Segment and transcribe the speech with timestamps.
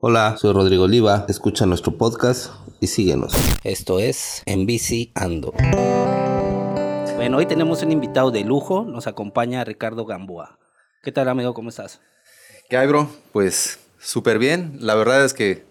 [0.00, 3.32] Hola, soy Rodrigo Oliva, escucha nuestro podcast y síguenos.
[3.64, 5.52] Esto es En Bici Ando.
[7.16, 10.60] Bueno, hoy tenemos un invitado de lujo, nos acompaña Ricardo Gamboa.
[11.02, 11.52] ¿Qué tal amigo?
[11.52, 12.00] ¿Cómo estás?
[12.70, 13.10] ¿Qué hay, bro?
[13.32, 14.76] Pues súper bien.
[14.78, 15.64] La verdad es que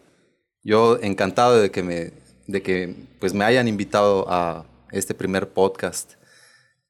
[0.62, 2.12] yo encantado de que me,
[2.48, 6.16] de que, pues, me hayan invitado a este primer podcast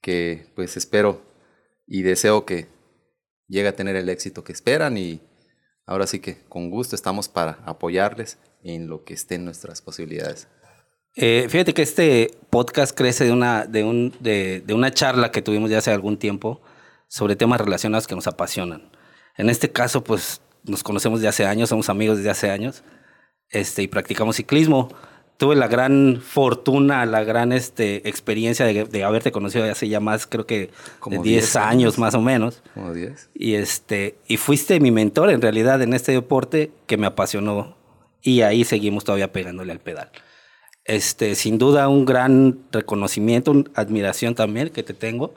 [0.02, 1.22] que pues espero
[1.86, 2.68] y deseo que
[3.48, 5.22] llegue a tener el éxito que esperan y
[5.88, 10.48] ahora sí que con gusto estamos para apoyarles en lo que esté en nuestras posibilidades.
[11.16, 15.42] Eh, fíjate que este podcast crece de una, de, un, de, de, una charla que
[15.42, 16.62] tuvimos ya hace algún tiempo
[17.08, 18.92] sobre temas relacionados que nos apasionan.
[19.36, 22.84] En este caso, pues nos conocemos de hace años, somos amigos desde hace años
[23.50, 24.90] este, y practicamos ciclismo.
[25.38, 30.26] Tuve la gran fortuna, la gran este, experiencia de, de haberte conocido hace ya más,
[30.26, 32.64] creo que Como 10 años, años más o menos.
[32.74, 33.30] Como 10.
[33.36, 37.78] Y, este, y fuiste mi mentor en realidad en este deporte que me apasionó
[38.22, 40.12] y ahí seguimos todavía pegándole al pedal.
[40.86, 45.36] Este, sin duda un gran reconocimiento, una admiración también que te tengo.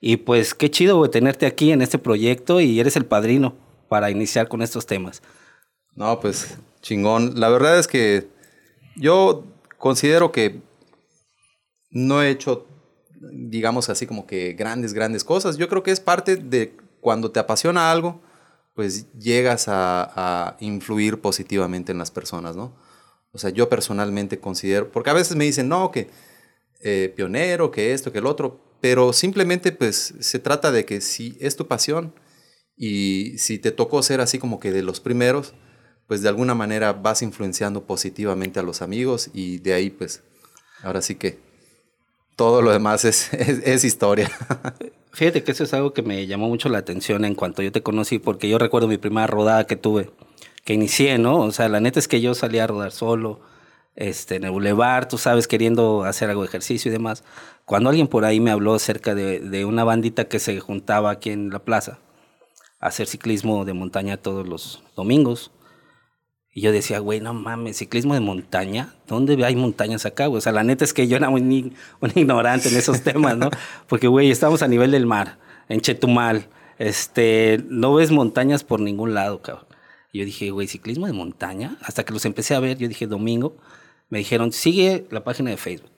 [0.00, 3.54] Y pues qué chido tenerte aquí en este proyecto y eres el padrino
[3.88, 5.22] para iniciar con estos temas.
[5.94, 7.40] No, pues chingón.
[7.40, 8.28] La verdad es que
[8.96, 9.44] yo
[9.78, 10.62] considero que
[11.90, 12.66] no he hecho,
[13.32, 15.56] digamos así, como que grandes, grandes cosas.
[15.56, 18.20] Yo creo que es parte de cuando te apasiona algo,
[18.74, 22.76] pues llegas a, influir positivamente en las personas, ¿no?
[23.32, 26.08] O sea, yo personalmente considero, porque a veces me dicen, no, que
[26.80, 31.36] eh, pionero, que esto, que el otro, pero simplemente pues se trata de que si
[31.40, 32.14] es tu pasión
[32.76, 35.54] y si te tocó ser así como que de los primeros,
[36.06, 40.22] pues de alguna manera vas influenciando positivamente a los amigos y de ahí pues
[40.82, 41.38] ahora sí que
[42.36, 44.30] todo lo demás es, es, es, historia.
[45.12, 47.82] Fíjate que eso es algo que me llamó mucho la atención en cuanto yo te
[47.82, 50.10] conocí, porque yo recuerdo mi primera rodada que tuve,
[50.64, 51.38] que inicié, ¿no?
[51.38, 53.40] O sea, la neta es que yo salía a rodar solo,
[53.96, 57.24] este, en el bulevar, tú sabes, queriendo hacer algo de ejercicio y demás.
[57.64, 61.30] Cuando alguien por ahí me habló acerca de, de una bandita que se juntaba aquí
[61.30, 61.98] en la plaza
[62.78, 65.50] a hacer ciclismo de montaña todos los domingos,
[66.56, 70.30] y yo decía, güey, no mames, ciclismo de montaña, ¿dónde hay montañas acá?
[70.30, 73.50] O sea, la neta es que yo era muy un ignorante en esos temas, ¿no?
[73.86, 75.36] Porque, güey, estamos a nivel del mar,
[75.68, 79.66] en Chetumal, este, no ves montañas por ningún lado, cabrón.
[80.12, 83.06] Y yo dije, güey, ciclismo de montaña, hasta que los empecé a ver, yo dije,
[83.06, 83.58] domingo,
[84.08, 85.92] me dijeron, sigue la página de Facebook.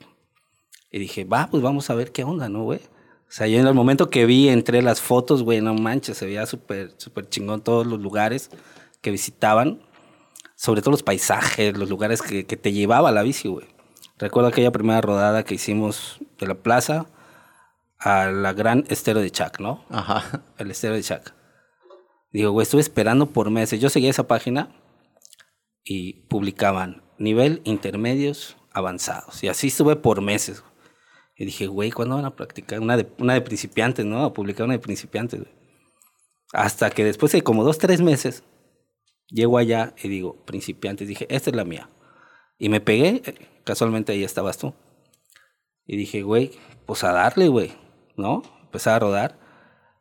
[0.91, 2.81] Y dije, va, pues vamos a ver qué onda, ¿no, güey?
[2.81, 6.25] O sea, yo en el momento que vi, entre las fotos, güey, no manches, se
[6.25, 8.49] veía súper, súper chingón todos los lugares
[8.99, 9.79] que visitaban
[10.59, 13.65] sobre todo los paisajes, los lugares que, que te llevaba la bici, güey.
[14.17, 17.05] Recuerdo aquella primera rodada que hicimos de la plaza
[17.97, 19.85] a la gran estero de Chac, ¿no?
[19.89, 20.43] Ajá.
[20.57, 21.33] El estero de Chac.
[22.33, 23.79] Digo, güey, estuve esperando por meses.
[23.79, 24.75] Yo seguía esa página
[25.85, 29.41] y publicaban nivel intermedios avanzados.
[29.41, 30.65] Y así estuve por meses.
[31.37, 32.81] Y dije, güey, ¿cuándo van a practicar?
[32.81, 34.25] Una de, una de principiantes, ¿no?
[34.25, 35.53] A publicar una de principiantes, güey.
[36.51, 38.43] Hasta que después de como dos, tres meses,
[39.29, 41.89] Llego allá y digo, principiantes, dije, esta es la mía.
[42.57, 43.21] Y me pegué,
[43.63, 44.73] casualmente ahí estabas tú.
[45.85, 46.51] Y dije, güey,
[46.85, 47.71] pues a darle, güey,
[48.17, 48.43] ¿no?
[48.63, 49.39] Empezar a rodar.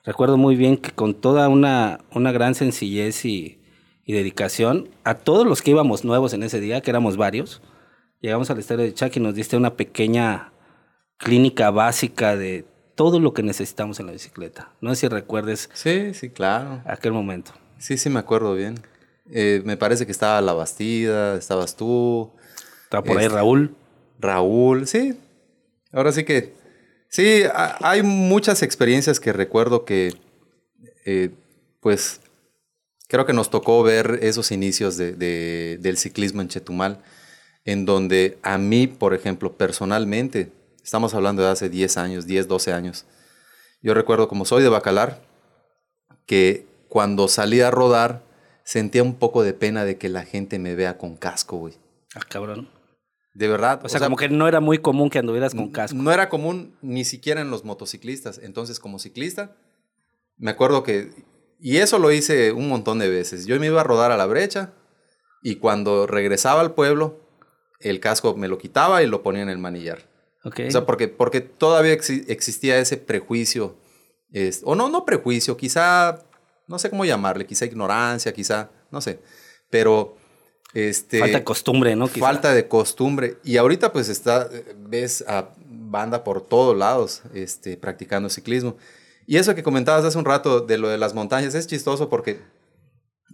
[0.05, 3.63] Recuerdo muy bien que con toda una, una gran sencillez y,
[4.05, 7.63] y, dedicación, a todos los que íbamos nuevos en ese día, que éramos varios,
[8.21, 10.53] llegamos al estadio de Chac y nos diste una pequeña
[11.19, 12.65] clínica básica de
[12.95, 14.73] todo lo que necesitamos en la bicicleta.
[14.81, 15.71] No sé si recuerdes.
[15.75, 16.83] Sí, sí, claro.
[16.85, 17.53] Aquel momento.
[17.79, 18.81] Sí, sí, me acuerdo bien.
[19.31, 22.31] Eh, me parece que estaba La Bastida, estabas tú.
[22.85, 23.77] Estaba por ahí este, Raúl.
[24.19, 25.19] Raúl, sí.
[25.93, 26.55] Ahora sí que.
[27.11, 30.15] Sí, hay muchas experiencias que recuerdo que.
[31.05, 31.31] Eh,
[31.81, 32.21] pues.
[33.11, 37.03] Creo que nos tocó ver esos inicios de, de, del ciclismo en Chetumal,
[37.65, 40.53] en donde a mí, por ejemplo, personalmente,
[40.85, 43.07] estamos hablando de hace 10 años, 10, 12 años,
[43.81, 45.23] yo recuerdo como soy de Bacalar,
[46.27, 48.23] que cuando salí a rodar,
[48.69, 51.73] sentía un poco de pena de que la gente me vea con casco, güey.
[52.15, 52.69] Ah, cabrón.
[53.33, 53.81] De verdad.
[53.83, 55.97] O, o sea, sea, como que no era muy común que anduvieras con casco.
[55.97, 58.37] No era común ni siquiera en los motociclistas.
[58.37, 59.57] Entonces, como ciclista,
[60.37, 61.09] me acuerdo que...
[61.59, 63.47] Y eso lo hice un montón de veces.
[63.47, 64.75] Yo me iba a rodar a la brecha
[65.43, 67.21] y cuando regresaba al pueblo,
[67.81, 70.11] el casco me lo quitaba y lo ponía en el manillar.
[70.45, 70.69] Okay.
[70.69, 73.79] O sea, porque, porque todavía ex existía ese prejuicio,
[74.31, 76.28] es, o no, no prejuicio, quizá
[76.69, 79.21] no sé cómo llamarle, quizá ignorancia, quizá, no sé,
[79.71, 80.17] pero...
[80.75, 82.09] Este, falta de costumbre, ¿no?
[82.09, 82.27] Quizá.
[82.27, 83.39] Falta de costumbre.
[83.43, 88.77] Y ahorita pues está, ves a banda por todos lados este, practicando ciclismo.
[89.27, 92.41] Y eso que comentabas hace un rato de lo de las montañas es chistoso porque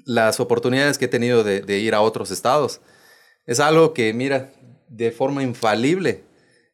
[0.05, 2.81] las oportunidades que he tenido de, de ir a otros estados.
[3.47, 4.53] Es algo que, mira,
[4.89, 6.23] de forma infalible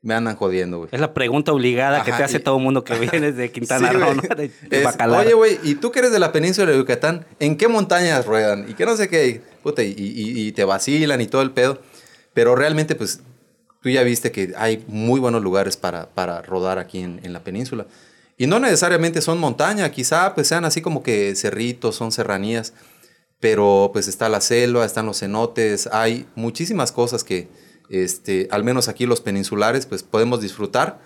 [0.02, 0.88] me andan jodiendo, güey.
[0.92, 4.14] Es la pregunta obligada que te hace todo el mundo que viene de Quintana Roo,
[4.14, 4.22] ¿no?
[4.22, 4.50] De,
[5.18, 7.26] Oye, güey, ¿y tú que eres de la península de Yucatán?
[7.38, 8.66] ¿En qué montañas ruedan?
[8.68, 11.80] Y que no sé qué, puta, y, y, te vacilan y todo el pedo.
[12.32, 13.20] Pero realmente, pues,
[13.82, 17.40] tú ya viste que hay muy buenos lugares para, para rodar aquí en, en la
[17.40, 17.86] península.
[18.38, 22.72] Y no necesariamente son montaña, quizá pues sean así como que cerritos, son serranías,
[23.38, 27.48] pero pues está la selva, están los cenotes, hay muchísimas cosas que,
[27.90, 31.00] este, al menos aquí los peninsulares, pues podemos disfrutar,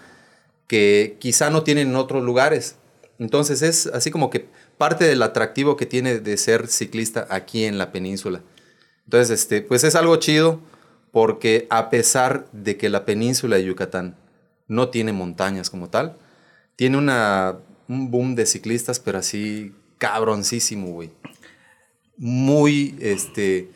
[0.66, 2.76] que quizá no tienen en otros lugares.
[3.18, 4.46] Entonces es así como que
[4.78, 8.42] parte del atractivo que tiene de ser ciclista aquí en la península.
[9.04, 10.60] Entonces, este, pues es algo chido
[11.12, 14.16] porque a pesar de que la península de Yucatán
[14.66, 16.16] no tiene montañas como tal,
[16.76, 21.10] tiene un boom de ciclistas, pero así cabroncísimo, güey.
[22.16, 23.70] Muy, este,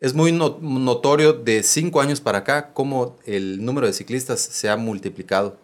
[0.00, 4.76] es muy notorio de cinco años para acá cómo el número de ciclistas se ha
[4.76, 5.58] multiplicado.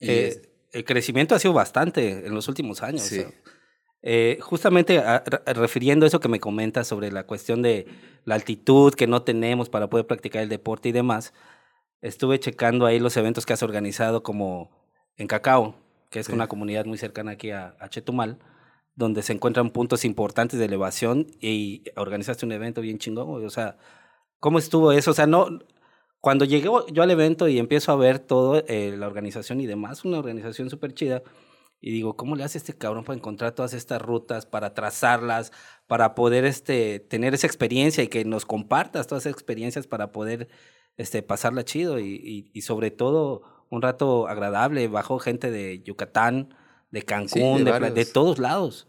[0.00, 0.42] Eh,
[0.72, 3.10] el crecimiento ha sido bastante en los últimos años.
[4.04, 5.00] Eh, justamente
[5.46, 7.86] refiriendo a eso que me comentas sobre la cuestión de
[8.24, 11.32] la altitud que no tenemos para poder practicar el deporte y demás,
[12.00, 14.70] estuve checando ahí los eventos que has organizado como
[15.16, 15.76] en Cacao,
[16.10, 18.38] que es una comunidad muy cercana aquí a Chetumal
[18.94, 23.78] donde se encuentran puntos importantes de elevación y organizaste un evento bien chingón, o sea,
[24.40, 25.12] ¿cómo estuvo eso?
[25.12, 25.60] O sea, no,
[26.20, 30.04] cuando llegué yo al evento y empiezo a ver todo, eh, la organización y demás,
[30.04, 31.22] una organización súper chida,
[31.80, 35.52] y digo, ¿cómo le hace este cabrón para encontrar todas estas rutas, para trazarlas,
[35.88, 40.48] para poder este, tener esa experiencia y que nos compartas todas esas experiencias para poder
[40.96, 46.54] este, pasarla chido y, y sobre todo un rato agradable, bajo gente de Yucatán,
[46.92, 48.86] de Cancún, de, todos lados.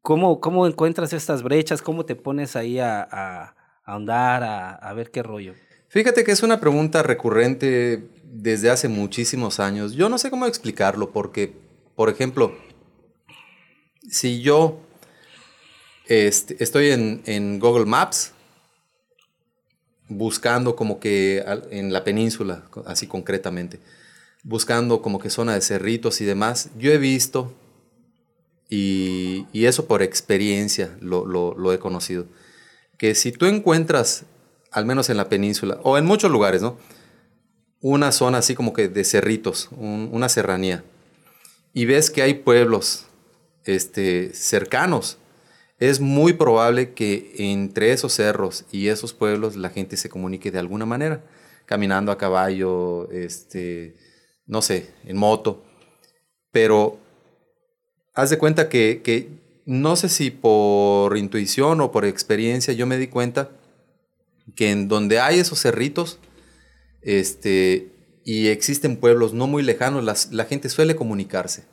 [0.00, 1.82] ¿Cómo, ¿Cómo encuentras estas brechas?
[1.82, 3.54] ¿Cómo te pones ahí a, a,
[3.84, 4.42] ahondar,
[4.80, 5.54] a, ver qué rollo?
[5.88, 9.94] Fíjate que es una pregunta recurrente desde hace muchísimos años.
[9.94, 11.52] Yo no sé cómo explicarlo porque,
[11.96, 12.56] por ejemplo,
[14.08, 14.78] si yo
[16.06, 18.32] este, estoy en, en, Google Maps
[20.08, 23.80] buscando como que en la península, así concretamente,
[24.44, 27.52] buscando como que zona de cerritos y demás, yo he visto,
[28.68, 32.26] y, eso por experiencia lo, he conocido,
[32.98, 34.24] que si tú encuentras,
[34.70, 36.78] al menos en la península, o en muchos lugares, ¿no?
[37.80, 40.84] Una zona así como que de cerritos, una serranía,
[41.72, 43.06] y ves que hay pueblos
[43.64, 45.18] este, cercanos,
[45.78, 50.58] es muy probable que entre esos cerros y esos pueblos la gente se comunique de
[50.58, 51.24] alguna manera,
[51.66, 53.94] caminando a caballo, este,
[54.46, 55.62] no sé, en moto,
[56.52, 56.98] pero
[58.14, 59.28] haz de cuenta que,
[59.66, 63.50] no sé si por intuición o por experiencia yo me di cuenta
[64.54, 66.18] que en donde hay esos cerritos
[67.00, 67.90] este,
[68.24, 71.64] y existen pueblos no muy lejanos, la gente suele comunicarse.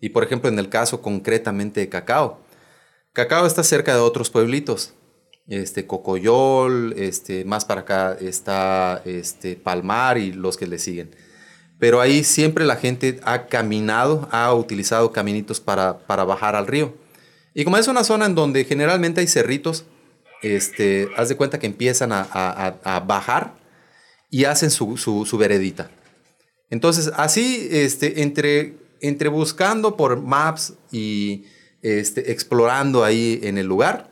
[0.00, 2.40] Y por ejemplo, en el caso concretamente de Cacao,
[3.12, 4.92] Cacao está cerca de otros pueblitos,
[5.46, 11.14] este, Cocoyol, este, más para acá está este, Palmar y los que le siguen
[11.78, 16.94] pero ahí siempre la gente ha caminado, ha utilizado caminitos para, para bajar al río.
[17.54, 19.84] Y como es una zona en donde generalmente hay cerritos,
[20.42, 23.54] este, haz de cuenta que empiezan a, a, bajar
[24.30, 25.90] y hacen su, su, veredita.
[26.70, 31.44] Entonces, así, este, entre, entre buscando por maps y
[31.82, 34.10] este, explorando ahí en el lugar,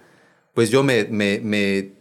[0.54, 1.92] pues yo me, me, me,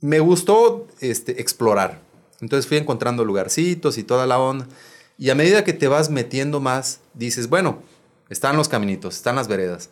[0.00, 2.00] me gustó este, explorar.
[2.40, 4.66] Entonces fui encontrando lugarcitos y toda la onda.
[5.20, 7.82] Y a medida que te vas metiendo más, dices, bueno,
[8.30, 9.90] están los caminitos, están las veredas,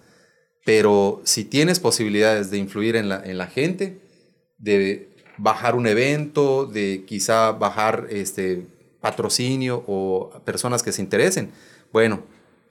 [0.65, 4.01] pero si tienes posibilidades de influir en la, en la gente,
[4.57, 8.67] de bajar un evento, de quizá bajar este
[9.03, 11.51] patrocinio o personas que se interesen,
[11.93, 12.23] bueno,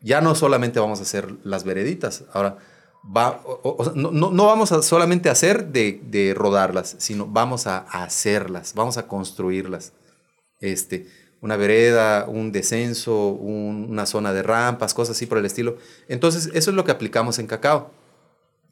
[0.01, 2.57] ya no solamente vamos a hacer las vereditas, ahora
[3.05, 3.39] va,
[3.93, 9.05] no, no, vamos a solamente hacer de, de, rodarlas, sino vamos a hacerlas, vamos a
[9.05, 9.93] construirlas.
[10.59, 11.05] Este,
[11.41, 15.77] una vereda, un descenso, una zona de rampas, cosas así por el estilo.
[16.07, 17.91] Entonces, eso es lo que aplicamos en Cacao.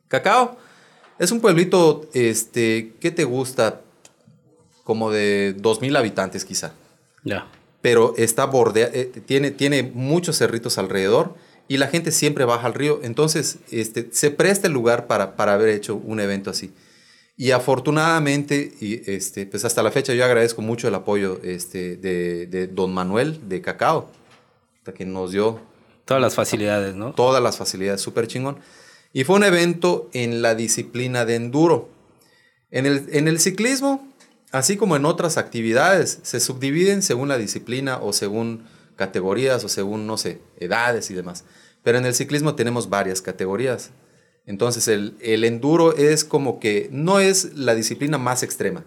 [0.08, 0.58] Cacao
[1.20, 3.82] es un pueblito, este, ¿qué te gusta?
[4.84, 6.74] Como de 2.000 habitantes quizá.
[7.24, 7.48] Ya.
[7.82, 11.36] Pero está bordea, eh, tiene, tiene muchos cerritos alrededor
[11.68, 13.00] y la gente siempre baja al río.
[13.04, 16.74] Entonces, este, se presta el lugar para, para haber hecho un evento así.
[17.38, 22.48] Y afortunadamente, y este, pues hasta la fecha yo agradezco mucho el apoyo este, de,
[22.48, 24.10] de don Manuel de Cacao,
[24.94, 25.60] que nos dio...
[26.06, 27.14] Todas las facilidades, ¿no?
[27.14, 28.60] Todas las facilidades, súper chingón.
[29.12, 31.90] Y fue un evento en la disciplina de enduro.
[32.70, 34.08] En el, en el ciclismo,
[34.52, 38.66] así como en otras actividades, se subdividen según la disciplina o según
[38.96, 41.44] categorías o según, no sé, edades y demás.
[41.84, 43.92] Pero en el ciclismo tenemos varias categorías.
[44.46, 48.86] Entonces el, el enduro es como que no es la disciplina más extrema,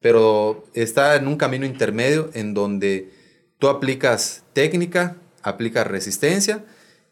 [0.00, 3.10] pero está en un camino intermedio en donde
[3.58, 6.64] tú aplicas técnica, aplicas resistencia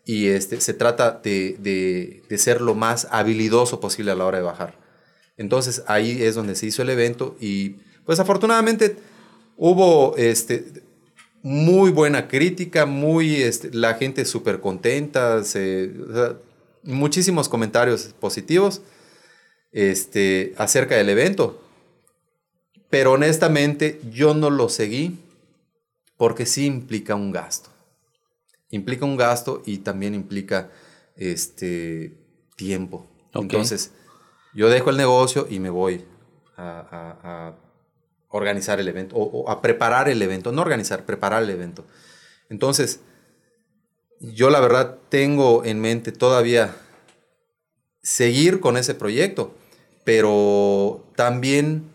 [0.04, 4.38] y este, se trata de, de, de, ser lo más habilidoso posible a la hora
[4.38, 4.78] de bajar.
[5.36, 8.96] Entonces ahí es donde se hizo el evento y pues afortunadamente
[9.56, 10.64] hubo este,
[11.42, 15.42] muy buena crítica, muy, este, la gente súper contenta,
[16.84, 18.82] muchísimos comentarios positivos
[19.72, 21.60] este, acerca del evento.
[22.90, 25.18] Pero honestamente yo no lo seguí
[26.16, 27.70] porque sí implica un gasto.
[28.70, 30.70] Implica un gasto y también implica
[31.16, 32.16] este,
[32.56, 33.06] tiempo.
[33.30, 33.42] Okay.
[33.42, 33.92] Entonces,
[34.54, 36.04] yo dejo el negocio y me voy
[36.56, 37.56] a, a, a
[38.28, 40.52] organizar el evento o, o, a preparar el evento.
[40.52, 41.84] No organizar, preparar el evento.
[42.48, 43.00] Entonces,
[44.20, 46.74] yo la verdad tengo en mente todavía
[48.02, 49.54] seguir con ese proyecto,
[50.04, 51.90] pero también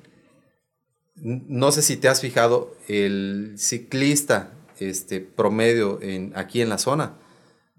[1.15, 5.99] no sé si te has fijado, el ciclista este, promedio
[6.35, 7.15] aquí en la zona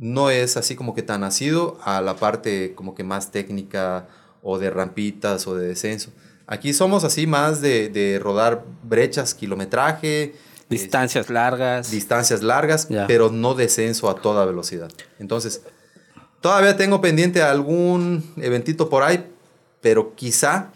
[0.01, 4.09] no es así como que tan nacido a la parte como que más técnica
[4.43, 6.11] o de rampitas o de descenso.
[6.47, 10.35] Aquí somos así más de, de rodar brechas, kilometraje.
[10.71, 11.91] Distancias largas.
[11.91, 13.07] Distancias largas, ya.
[13.07, 14.91] pero no descenso a toda velocidad.
[15.19, 15.63] Entonces,
[16.41, 19.27] todavía tengo pendiente algún eventito por ahí,
[19.81, 20.71] pero quizá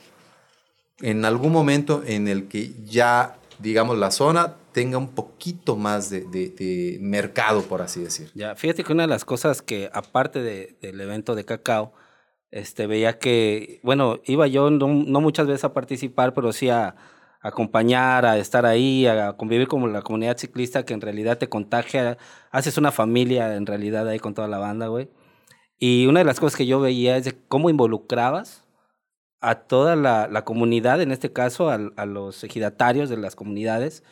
[1.00, 6.22] en algún momento en el que ya, digamos, la zona tenga un poquito más de,
[6.22, 8.30] de, de mercado, por así decir.
[8.34, 11.92] Ya, fíjate que una de las cosas que, aparte de, del evento de cacao,
[12.50, 16.96] este, veía que, bueno, iba yo no, no muchas veces a participar, pero sí a,
[17.44, 22.16] acompañar, a estar ahí, a convivir con la comunidad ciclista que en realidad te contagia,
[22.50, 25.10] haces una familia en realidad ahí con toda la banda, güey.
[25.78, 28.64] Y una de las cosas que yo veía es de cómo involucrabas
[29.42, 34.02] a toda la, la comunidad, en este caso a, a, los ejidatarios de las comunidades,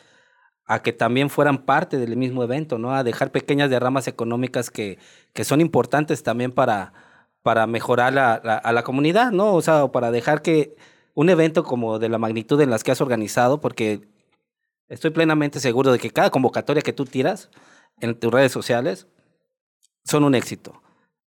[0.67, 2.93] a que también fueran parte del mismo evento, ¿no?
[2.93, 4.99] A dejar pequeñas derramas económicas que,
[5.33, 6.93] que son importantes también para,
[7.41, 9.55] para mejorar la, a la comunidad, ¿no?
[9.55, 10.75] O sea, para dejar que
[11.13, 14.07] un evento como de la magnitud en las que has organizado, porque
[14.87, 17.49] estoy plenamente seguro de que cada convocatoria que tú tiras
[17.99, 19.07] en tus redes sociales
[20.03, 20.81] son un éxito.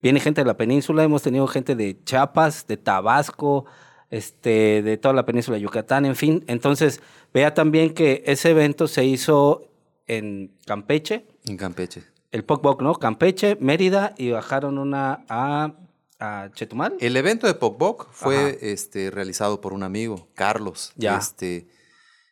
[0.01, 3.67] Viene gente de la península, hemos tenido gente de Chiapas, de Tabasco,
[4.11, 6.45] este, de toda la península de Yucatán, en fin.
[6.49, 7.01] Entonces,
[7.33, 9.69] vea también que ese evento se hizo
[10.07, 11.27] en Campeche.
[11.47, 12.05] En Campeche.
[12.31, 12.95] El Pocboc, ¿no?
[12.95, 15.75] Campeche, Mérida y bajaron una a,
[16.23, 16.97] a Chetumal.
[17.01, 20.93] El evento de Pocboc fue este, realizado por un amigo, Carlos.
[20.97, 21.17] Ya.
[21.17, 21.67] Este,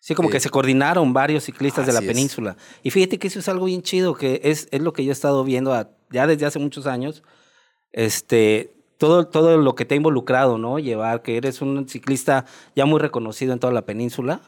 [0.03, 2.57] Sí, como eh, que se coordinaron varios ciclistas de la península.
[2.59, 2.79] Es.
[2.85, 5.13] Y fíjate que eso es algo bien chido, que es, es lo que yo he
[5.13, 7.23] estado viendo a, ya desde hace muchos años.
[7.93, 10.79] Este, todo, todo lo que te ha involucrado, ¿no?
[10.79, 14.41] Llevar, que eres un ciclista ya muy reconocido en toda la península.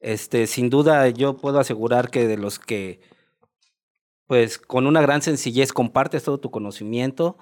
[0.00, 3.00] Este, sin duda, yo puedo asegurar que de los que,
[4.26, 7.36] pues, con una gran sencillez compartes todo tu conocimiento,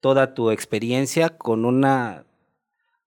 [0.00, 2.24] toda tu experiencia, con una,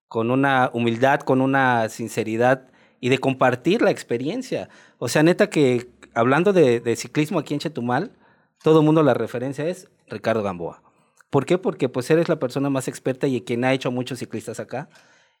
[0.08, 2.68] con una humildad, con una sinceridad
[3.00, 4.68] y de compartir la experiencia.
[4.98, 8.12] O sea, neta que hablando de, ciclismo aquí en Chetumal,
[8.62, 10.82] todo el mundo la referencia es Ricardo Gamboa.
[11.30, 11.58] ¿Por qué?
[11.58, 14.88] Porque pues eres la persona más experta y quien ha hecho muchos ciclistas acá.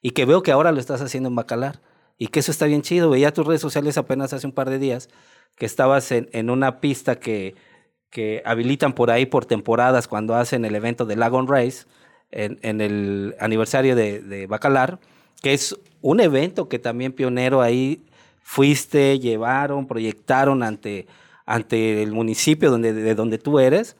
[0.00, 1.80] Y que veo que ahora lo estás haciendo en Bacalar.
[2.18, 3.10] Y que eso está bien chido.
[3.10, 5.08] Veía tus redes sociales apenas hace un par de días
[5.56, 7.54] que estabas en una pista que,
[8.12, 11.86] que habilitan por ahí por temporadas cuando hacen el evento de Lagon Race
[12.30, 15.00] en, el aniversario de, de Bacalar,
[15.42, 18.04] que es un evento que también pionero ahí
[18.42, 21.06] fuiste, llevaron, proyectaron ante,
[21.46, 23.96] ante el municipio donde, de donde tú eres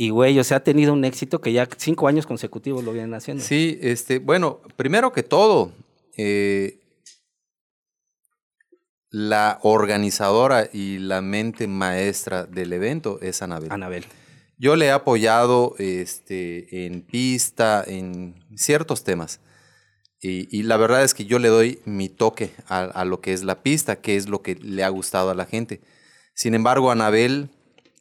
[0.00, 3.14] y, güey, o sea, ha tenido un éxito que ya cinco años consecutivos lo vienen
[3.14, 3.42] haciendo.
[3.42, 5.72] Sí, este, bueno, primero que todo,
[6.16, 6.78] eh,
[9.10, 13.72] la organizadora y la mente maestra del evento es Anabel.
[13.72, 14.04] Anabel.
[14.58, 19.40] Yo le he apoyado este, en pista, en ciertos temas.
[20.20, 23.32] Y, y, la verdad es que yo le doy mi toque a, a, lo que
[23.32, 25.80] es la pista, que es lo que le ha gustado a la gente.
[26.34, 27.50] Sin embargo, Anabel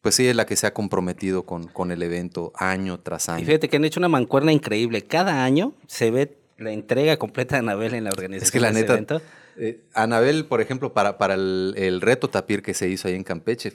[0.07, 3.43] pues sí, es la que se ha comprometido con, con el evento año tras año.
[3.43, 5.03] Y fíjate que han hecho una mancuerna increíble.
[5.03, 8.45] Cada año se ve la entrega completa de Anabel en la organización.
[8.45, 9.21] Es que la neta, evento.
[9.59, 13.23] Eh, Anabel, por ejemplo, para, para el, el, reto tapir que se hizo ahí en
[13.23, 13.73] Campeche,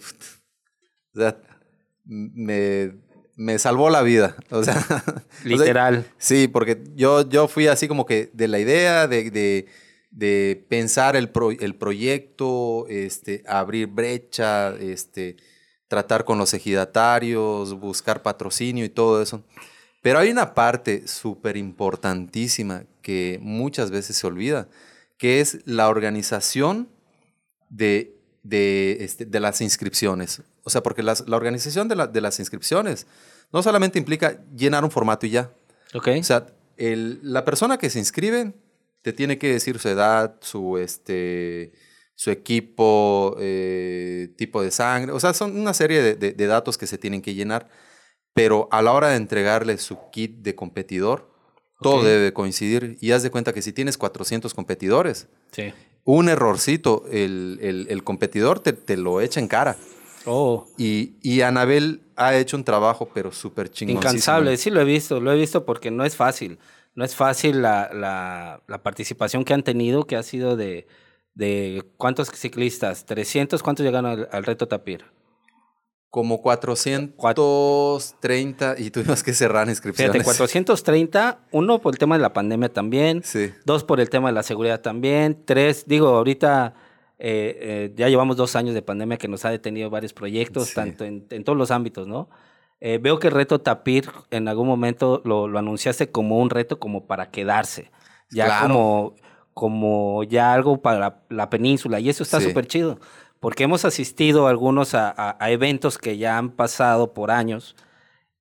[1.14, 1.36] o sea,
[2.04, 2.92] me,
[3.36, 4.36] me salvó la vida.
[4.50, 4.84] O sea,
[5.44, 6.06] literal.
[6.18, 9.66] sí, porque yo, yo fui así como que de la idea de, de,
[10.10, 15.36] de pensar el, el proyecto, este, abrir brecha, este,
[15.88, 19.42] tratar con los ejidatarios, buscar patrocinio y todo eso.
[20.02, 24.68] Pero hay una parte súper importantísima que muchas veces se olvida,
[25.22, 26.88] que es la organización
[27.68, 30.42] de, de, este, de las inscripciones.
[30.64, 33.06] O sea, porque las, la organización de, la, de, las inscripciones
[33.52, 35.52] no solamente implica llenar un formato y ya.
[35.94, 36.08] Ok.
[36.18, 38.52] O sea, el, la persona que se inscribe
[39.00, 41.70] te tiene que decir su edad, su, este,
[42.16, 45.12] su equipo, eh, tipo de sangre.
[45.12, 47.68] O sea, son una serie de, de, de datos que se tienen que llenar.
[48.34, 51.31] Pero a la hora de entregarle su kit de competidor,
[51.82, 52.08] todo okay.
[52.08, 52.96] debe coincidir.
[53.00, 55.72] Y haz de cuenta que si tienes 400 competidores, sí.
[56.04, 59.76] un errorcito, el, el, el competidor te, te, lo echa en cara.
[60.24, 60.66] Oh.
[60.78, 63.96] Y, y Anabel ha hecho un trabajo, pero súper chingón.
[63.96, 66.58] Incansable, sí lo he visto, lo he visto porque no es fácil.
[66.94, 70.86] No es fácil la, la, la participación que han tenido, que ha sido de,
[71.34, 73.06] de ¿cuántos ciclistas?
[73.06, 73.60] ¿300?
[73.62, 75.04] ¿Cuántos llegaron al, al reto Tapir?
[76.12, 80.12] Como 430 y tuvimos que cerrar inscripciones.
[80.12, 83.50] Fíjate, 430, uno por el tema de la pandemia también, sí.
[83.64, 86.74] dos por el tema de la seguridad también, tres, digo, ahorita
[87.18, 90.74] eh, eh, ya llevamos dos años de pandemia que nos ha detenido varios proyectos, sí.
[90.74, 92.28] tanto en, en, todos los ámbitos, ¿no?
[92.80, 96.78] Eh, veo que el reto Tapir en algún momento lo, lo, anunciaste como un reto
[96.78, 97.90] como para quedarse,
[98.28, 98.68] ya claro.
[98.68, 99.14] como,
[99.54, 102.70] como ya algo para la, la península, y eso está súper sí.
[102.70, 102.98] chido
[103.42, 107.74] porque hemos asistido algunos a, a, a, eventos que ya han pasado por años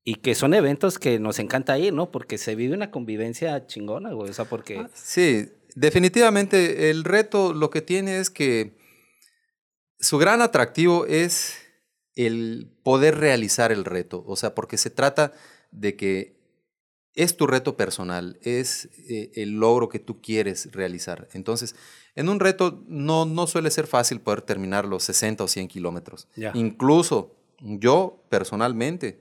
[0.03, 2.11] y que son eventos que nos encanta ir, ¿no?
[2.11, 4.29] Porque se vive una convivencia chingona, güey.
[4.29, 4.77] O sea, porque...
[4.77, 8.77] Ah, sí, definitivamente el reto lo que tiene es que
[9.99, 11.57] su gran atractivo es
[12.13, 14.23] el poder realizar el reto.
[14.27, 15.33] O sea, porque se trata
[15.71, 16.39] de que
[17.15, 21.27] es tu reto personal, es eh, el logro que tú quieres realizar.
[21.33, 21.75] Entonces,
[22.15, 26.27] en un reto no, no suele ser fácil poder terminar los 60 o 100 kilómetros.
[26.35, 26.51] Yeah.
[26.55, 29.19] Incluso yo personalmente,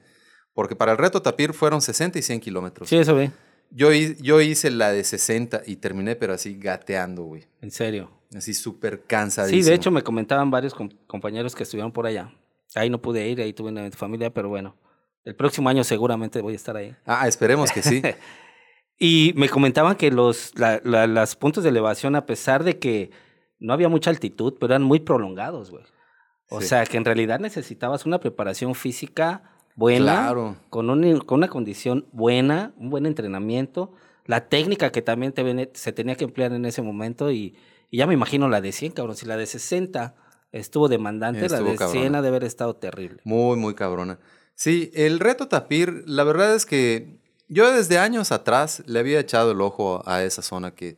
[0.55, 2.89] porque para el reto Tapir fueron 60 y 100 kilómetros.
[2.89, 3.31] Sí, eso vi.
[3.71, 7.47] Yo, yo hice la de 60 y terminé, pero así gateando, güey.
[7.61, 8.11] ¿En serio?
[8.35, 9.63] Así súper cansadísimo.
[9.63, 12.33] Sí, de hecho me comentaban varios com compañeros que estuvieron por allá.
[12.75, 14.77] Ahí no pude ir, ahí tuve una familia, pero bueno.
[15.25, 16.97] El próximo año seguramente voy a estar ahí.
[17.05, 18.03] Ah, esperemos que sí.
[19.03, 23.11] Y me comentaban que los la, la, las puntos de elevación, a pesar de que
[23.59, 25.85] no había mucha altitud, pero eran muy prolongados, güey.
[26.51, 26.69] O sí.
[26.69, 29.43] sea, que en realidad necesitabas una preparación física
[29.75, 30.57] buena, claro.
[30.69, 33.93] con, un, con una condición buena, un buen entrenamiento,
[34.27, 37.57] la técnica que también te, se tenía que emplear en ese momento y,
[37.91, 39.17] y, ya me imagino la de 100, cabrón.
[39.17, 40.15] Si la de 60
[40.53, 42.01] estuvo demandante, estuvo la de cabrona.
[42.03, 43.23] 100 ha de haber estado terrible.
[43.25, 44.19] Muy, muy cabrona.
[44.55, 47.20] Sí, el reto tapir, la verdad es que
[47.51, 50.97] yo desde años atrás le había echado el ojo a esa zona que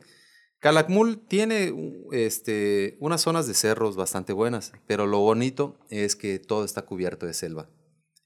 [0.59, 1.73] Calakmul tiene
[2.11, 7.25] este, unas zonas de cerros bastante buenas, pero lo bonito es que todo está cubierto
[7.25, 7.69] de selva.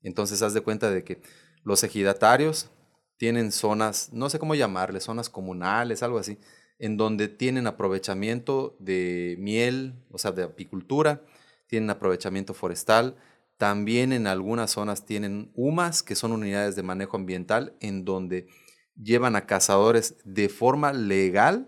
[0.04, 1.22] Entonces haz de cuenta de que
[1.64, 2.70] los ejidatarios
[3.18, 6.38] tienen zonas, no sé cómo llamarle, zonas comunales, algo así,
[6.80, 11.24] en donde tienen aprovechamiento de miel, o sea, de apicultura,
[11.66, 13.16] tienen aprovechamiento forestal,
[13.58, 18.48] también en algunas zonas tienen UMAS, que son unidades de manejo ambiental, en donde
[18.96, 21.68] llevan a cazadores de forma legal,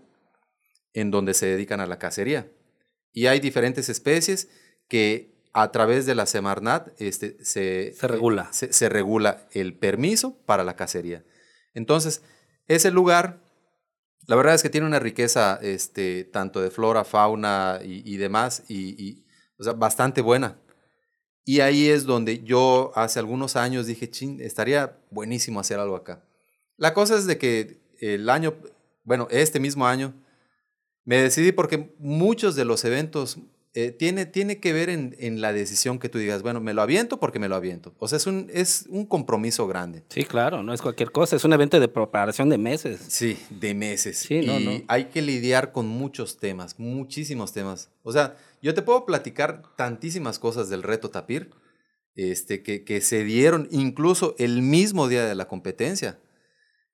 [0.92, 2.50] en donde se dedican a la cacería.
[3.12, 4.48] Y hay diferentes especies
[4.88, 8.52] que a través de la Semarnat este, se, se regula.
[8.52, 11.24] Se, se, regula el permiso para la cacería.
[11.74, 12.22] Entonces,
[12.68, 13.42] ese lugar,
[14.26, 18.62] la verdad es que tiene una riqueza este, tanto de flora, fauna y, y demás,
[18.68, 19.26] y, y
[19.58, 20.56] o sea, bastante buena.
[21.44, 26.22] Y ahí es donde yo hace algunos años dije, chin, estaría buenísimo hacer algo acá.
[26.76, 28.54] La cosa es de que el año,
[29.04, 30.14] bueno, este mismo año,
[31.04, 33.38] me decidí porque muchos de los eventos
[33.72, 36.82] eh, tiene, tiene que ver en, en, la decisión que tú digas, bueno, me lo
[36.82, 37.94] aviento porque me lo aviento.
[38.00, 40.02] O sea, es un, es un compromiso grande.
[40.08, 43.00] Sí, claro, no es cualquier cosa, es un evento de preparación de meses.
[43.06, 44.18] Sí, de meses.
[44.18, 44.82] Sí, y no, no.
[44.88, 47.90] hay que lidiar con muchos temas, muchísimos temas.
[48.02, 51.50] O sea, yo te puedo platicar tantísimas cosas del reto Tapir
[52.14, 56.20] este, que, que se dieron incluso el mismo día de la competencia,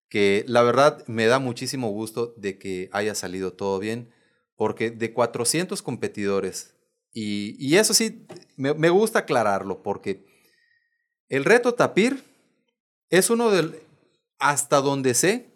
[0.08, 4.12] que la verdad me da muchísimo gusto de que haya salido todo bien
[4.56, 6.74] porque de 400 competidores,
[7.12, 8.26] y, y eso sí,
[8.56, 10.26] me, me, gusta aclararlo, porque
[11.28, 12.22] el reto Tapir
[13.08, 13.80] es uno del,
[14.38, 15.46] hasta donde sé,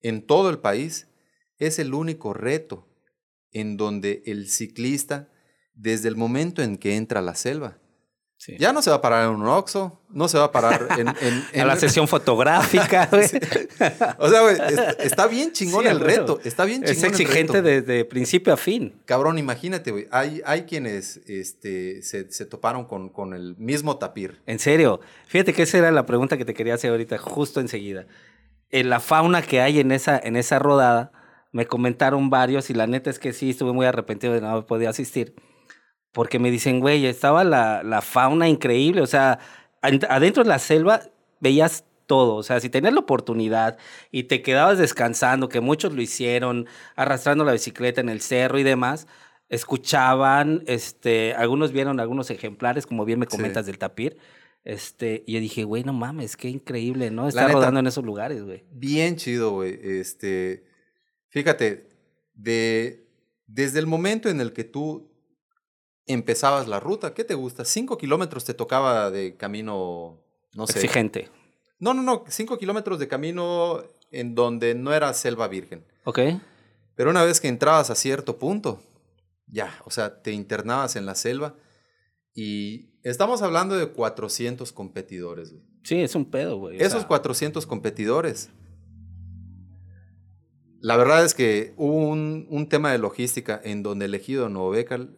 [0.00, 1.06] en todo el país,
[1.58, 2.88] es el único reto
[3.52, 5.32] en donde el ciclista,
[5.74, 7.78] desde el momento en que entra a la selva,
[8.58, 11.08] Ya no se va a parar en un Oxxo, no se va a parar en...
[11.52, 13.24] en, la sesión fotográfica, güey.
[14.18, 14.56] O sea, güey,
[14.98, 19.00] está bien chingón el reto, está bien chingón Es exigente desde principio a fin.
[19.06, 24.42] Cabrón, imagínate, güey, hay, hay quienes este, se, se toparon con, con el mismo tapir.
[24.46, 28.06] En serio, fíjate que esa era la pregunta que te quería hacer ahorita, justo enseguida.
[28.70, 31.12] En la fauna que hay en esa, en esa rodada,
[31.52, 34.66] me comentaron varios y la neta es que sí, estuve muy arrepentido de no haber
[34.66, 35.34] podido asistir
[36.14, 39.40] porque me dicen, güey, estaba la, la fauna increíble, o sea,
[39.82, 41.02] adentro de la selva
[41.40, 43.78] veías todo, o sea, si tenías la oportunidad
[44.12, 48.62] y te quedabas descansando, que muchos lo hicieron, arrastrando la bicicleta en el cerro y
[48.62, 49.08] demás,
[49.48, 54.16] escuchaban, este, algunos vieron algunos ejemplares, como bien me comentas del tapir,
[54.62, 57.26] este, y yo dije, güey, no mames, qué increíble, ¿no?
[57.26, 58.62] Estar rodando en esos lugares, güey.
[58.70, 60.64] Bien chido, güey, este,
[61.28, 61.88] fíjate,
[62.34, 63.08] de,
[63.48, 65.10] desde el momento en el que tú
[66.06, 67.14] empezabas la ruta.
[67.14, 67.64] ¿Qué te gusta?
[67.64, 70.22] ¿Cinco kilómetros te tocaba de camino,
[70.54, 70.78] no sé?
[70.78, 71.30] Exigente.
[71.78, 72.24] No, no, no.
[72.28, 75.84] Cinco kilómetros de camino en donde no era selva virgen.
[76.04, 76.20] Ok.
[76.94, 78.82] Pero una vez que entrabas a cierto punto,
[79.46, 81.56] ya, o sea, te internabas en la selva
[82.34, 85.64] y estamos hablando de 400 competidores, güey.
[85.82, 86.80] Sí, es un pedo, güey.
[86.80, 88.50] Esos 400 competidores
[90.84, 94.50] la verdad es que hubo un, tema de logística en donde el ejido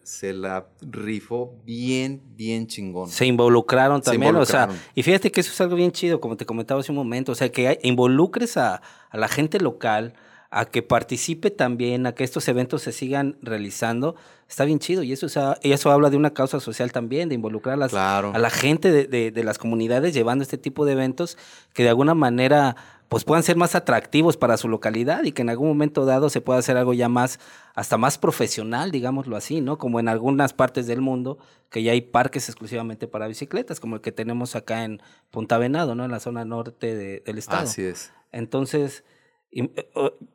[0.05, 3.09] se la rifó bien, bien chingón.
[3.09, 6.46] Se involucraron también, o sea, y fíjate que eso es algo bien chido, como te
[6.46, 8.81] comentaba hace un momento, o sea, que involucres a,
[9.12, 10.14] la gente local,
[10.50, 14.14] a que participe también, a que estos eventos se sigan realizando,
[14.48, 15.02] está bien chido.
[15.02, 15.26] Y eso,
[15.62, 19.33] eso habla de una causa social también, de involucrar a, las, a la gente de,
[19.33, 21.37] de, las comunidades llevando este tipo de eventos
[21.72, 22.76] que de alguna manera
[23.09, 26.40] pues puedan ser más atractivos para su localidad y que en algún momento dado se
[26.40, 27.38] pueda hacer algo ya más,
[27.75, 29.79] hasta más profesional, digámoslo así, ¿no?
[29.79, 31.38] Como en algunas partes del mundo,
[31.71, 35.95] que ya hay parques exclusivamente para bicicletas, como el que tenemos acá en Punta Venado,
[35.95, 36.05] ¿no?
[36.05, 37.62] En la zona norte del estado.
[37.62, 38.12] Así es.
[38.33, 39.05] Entonces,
[39.53, 39.71] eh,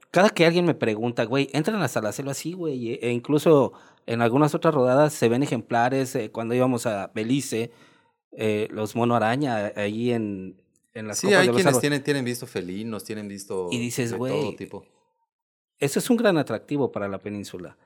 [0.10, 3.74] cada que alguien me pregunta, güey, entran hasta la selva así, güey, e incluso
[4.06, 7.72] en algunas otras rodadas se ven ejemplares, eh, cuando íbamos a Belice,
[8.32, 10.56] eh, los mono araña ahí en,
[11.14, 14.86] sí, hay quienes tienen, tienen visto felinos, tienen visto y dices, de todo tipo.
[15.78, 17.78] Eso es un gran atractivo para la península.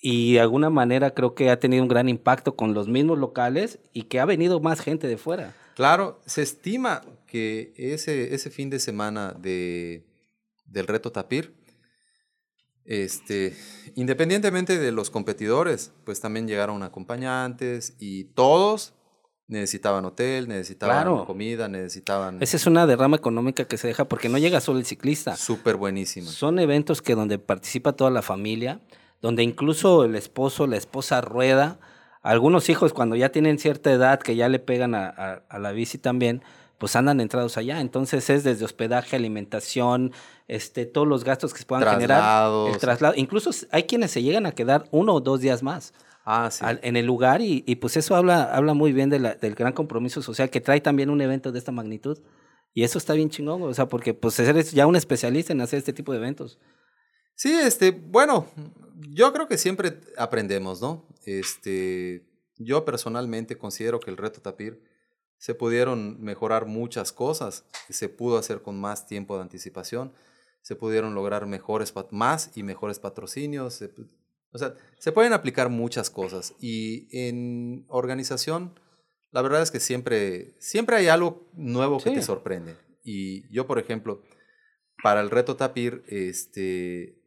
[0.00, 3.78] Y de alguna manera creo que ha tenido un gran impacto con los mismos locales
[3.92, 5.54] y que ha venido más gente de fuera.
[5.74, 10.06] Claro, se estima que ese, ese fin de semana de,
[10.66, 11.54] del reto Tapir,
[12.84, 13.56] este,
[13.94, 18.94] independientemente de los competidores, pues también llegaron acompañantes y todos
[19.46, 22.38] necesitaban hotel, necesitaban comida, necesitaban...
[22.42, 25.36] Esa es una derrama económica que se deja porque no llega solo el ciclista.
[25.36, 26.30] Súper buenísima.
[26.30, 28.80] Son eventos que donde participa toda la familia,
[29.20, 31.78] donde incluso el esposo, la esposa rueda,
[32.22, 36.42] algunos hijos cuando ya tienen cierta edad que ya le pegan a, la bici también,
[36.78, 37.80] pues andan entrados allá.
[37.80, 40.12] Entonces es desde hospedaje, alimentación,
[40.48, 42.50] este, todos los gastos que se puedan generar.
[42.66, 43.14] El traslado.
[43.16, 45.92] Incluso hay quienes se llegan a quedar uno o dos días más.
[46.24, 46.64] Ah, sí.
[46.64, 50.22] en el lugar y, pues eso habla, habla muy bien de la, del gran compromiso
[50.22, 52.18] social que trae también un evento de esta magnitud.
[52.72, 55.78] Y eso está bien chingón, o sea, porque pues eres ya un especialista en hacer
[55.78, 56.58] este tipo de eventos.
[57.36, 58.48] Sí, este, bueno,
[59.10, 61.06] yo creo que siempre aprendemos, ¿no?
[61.24, 64.82] Este, yo personalmente considero que el reto Tapir
[65.38, 70.12] se pudieron mejorar muchas cosas, se pudo hacer con más tiempo de anticipación,
[70.62, 73.84] se pudieron lograr mejores, más y mejores patrocinios,
[74.54, 78.78] o sea, se pueden aplicar muchas cosas y en organización,
[79.32, 82.76] la verdad es que siempre, siempre hay algo nuevo que te sorprende.
[83.02, 84.22] Y yo, por ejemplo,
[85.02, 87.20] para el reto Tapir, este,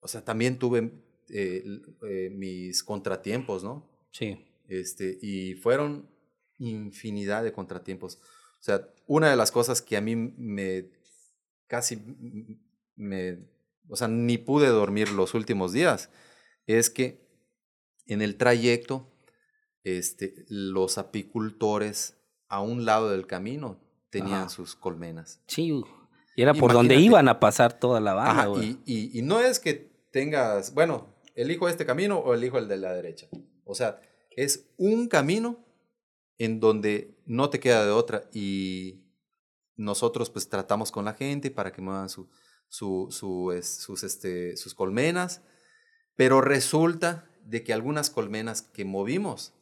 [0.00, 0.92] o sea, también tuve
[1.30, 1.64] eh,
[2.02, 3.90] eh, mis contratiempos, ¿no?
[4.12, 4.46] Sí.
[4.68, 6.06] Este, y fueron
[6.58, 8.16] infinidad de contratiempos.
[8.60, 10.90] O sea, una de las cosas que a mí me
[11.66, 11.96] casi
[12.94, 13.38] me
[13.90, 16.10] o sea, ni pude dormir los últimos días,
[16.66, 17.28] es que
[18.06, 19.12] en el trayecto,
[19.84, 22.16] este, los apicultores
[22.48, 25.40] a un lado del camino tenían sus colmenas.
[25.46, 25.82] Sí,
[26.36, 28.48] y era por donde iban a pasar toda la banda.
[28.60, 32.92] y, y, no es que tengas, bueno, elijo este camino o elijo el de la
[32.92, 33.28] derecha.
[33.64, 34.00] O sea,
[34.30, 35.64] es un camino
[36.38, 39.04] en donde no te queda de otra y
[39.76, 42.28] nosotros pues tratamos con la gente para que muevan su,
[42.70, 45.42] su, su, sus, este, sus colmenas,
[46.16, 49.52] pero resulta de que algunas colmenas que movimos,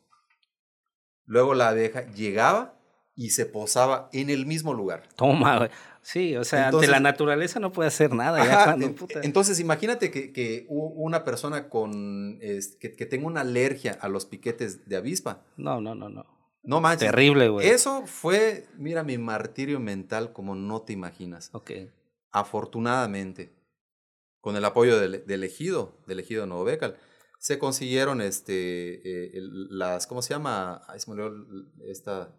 [1.25, 2.79] luego la abeja llegaba
[3.17, 5.09] y se posaba en el mismo lugar.
[5.17, 5.69] Toma,
[6.03, 8.43] Sí, o sea, ante la naturaleza no puede hacer nada.
[8.45, 8.77] Ya
[9.23, 14.89] Entonces, imagínate que, que, una persona con que, que, tenga una alergia a los piquetes
[14.89, 15.43] de avispa.
[15.57, 16.25] No, no, no, no.
[16.63, 17.11] No manches.
[17.11, 17.67] Terrible, güey.
[17.67, 21.51] Eso fue, mira, mi martirio mental como no te imaginas.
[21.53, 21.73] Ok.
[22.31, 23.55] Afortunadamente,
[24.41, 26.97] con el apoyo del, del ejido, del ejido Nuevo Becal,
[27.39, 30.83] se consiguieron este, eh, las, ¿cómo se llama?
[30.89, 31.45] Ay, se me olvidó
[31.87, 32.35] esta...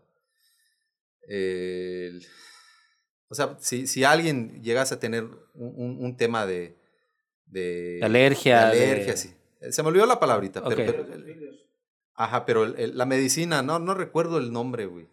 [3.30, 5.24] o sea, si, si alguien llegase a tener
[5.54, 6.78] un, un, tema de,
[7.46, 8.00] de...
[8.04, 8.70] Alergia.
[8.70, 9.34] alergia, sí.
[9.70, 10.64] Se me olvidó la palabrita.
[10.64, 11.06] Pero,
[12.16, 15.08] ajá, pero la medicina, no, no recuerdo el nombre, güey.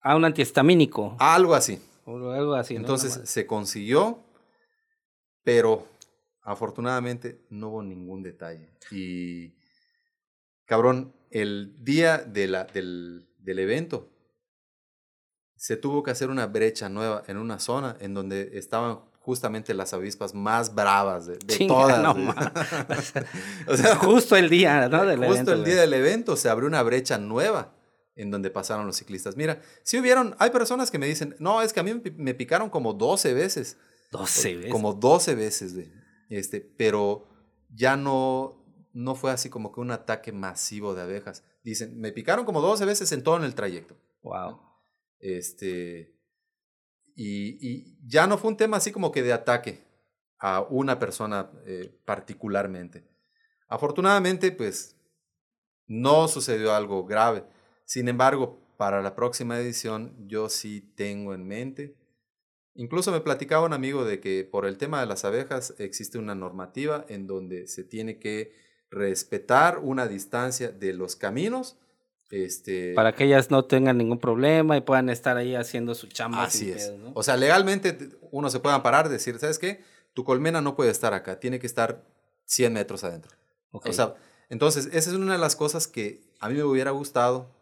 [0.00, 1.16] Ah, un antihistamínico.
[1.18, 1.80] Algo así.
[2.06, 2.76] Algo así.
[2.76, 4.22] Entonces se consiguió,
[5.42, 5.86] pero
[6.44, 8.68] Afortunadamente no hubo ningún detalle.
[8.90, 9.54] Y,
[10.66, 14.10] cabrón, el día de la, del, del evento
[15.56, 19.94] se tuvo que hacer una brecha nueva en una zona en donde estaban justamente las
[19.94, 22.14] avispas más bravas de, todas.
[23.66, 25.02] o sea, justo el día, ¿no?
[25.06, 27.73] Del justo el día del evento se abrió una brecha nueva
[28.16, 29.36] en donde pasaron los ciclistas.
[29.36, 32.70] Mira, si hubieron, hay personas que me dicen, no, es que a mí me picaron
[32.70, 33.76] como 12 veces.
[34.12, 34.72] 12 veces.
[34.72, 35.92] Como 12 veces, güey.
[36.28, 37.28] Este, pero
[37.68, 41.44] ya no, no fue así como que un ataque masivo de abejas.
[41.62, 43.96] Dicen, me picaron como 12 veces en todo en el trayecto.
[44.22, 44.60] Wow.
[45.18, 46.14] Este,
[47.14, 49.84] y, y, ya no fue un tema así como que de ataque
[50.38, 53.08] a una persona eh, particularmente.
[53.68, 54.96] Afortunadamente, pues,
[55.86, 57.44] no sucedió algo grave.
[57.84, 61.96] Sin embargo, para la próxima edición, yo sí tengo en mente
[62.76, 66.34] Incluso me platicaba un amigo de que por el tema de las abejas existe una
[66.34, 68.52] normativa en donde se tiene que
[68.90, 71.76] respetar una distancia de los caminos.
[72.30, 76.42] Este, para que ellas no tengan ningún problema y puedan estar ahí haciendo su chamba.
[76.42, 76.92] Así es.
[77.14, 77.96] O sea, legalmente
[78.32, 79.84] uno se puede amparar, decir, ¿sabes qué?
[80.12, 82.04] Tu colmena no puede estar acá, tiene que estar
[82.46, 83.30] 100 metros adentro.
[83.70, 84.16] O sea,
[84.48, 87.54] entonces, esa es una de las cosas que a mí me hubiera gustado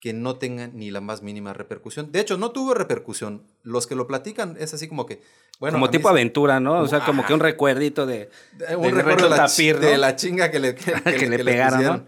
[0.00, 2.10] que no tenga ni la más mínima repercusión.
[2.10, 3.42] De hecho, no tuvo repercusión.
[3.62, 5.20] Los que lo platican es así como que,
[5.60, 5.76] bueno.
[5.76, 6.80] Como tipo aventura, ¿no?
[6.80, 8.30] O sea, como que un recuerdito de.
[8.78, 12.06] un recuerdo de la, de la, chinga que le, que, le, pegaron.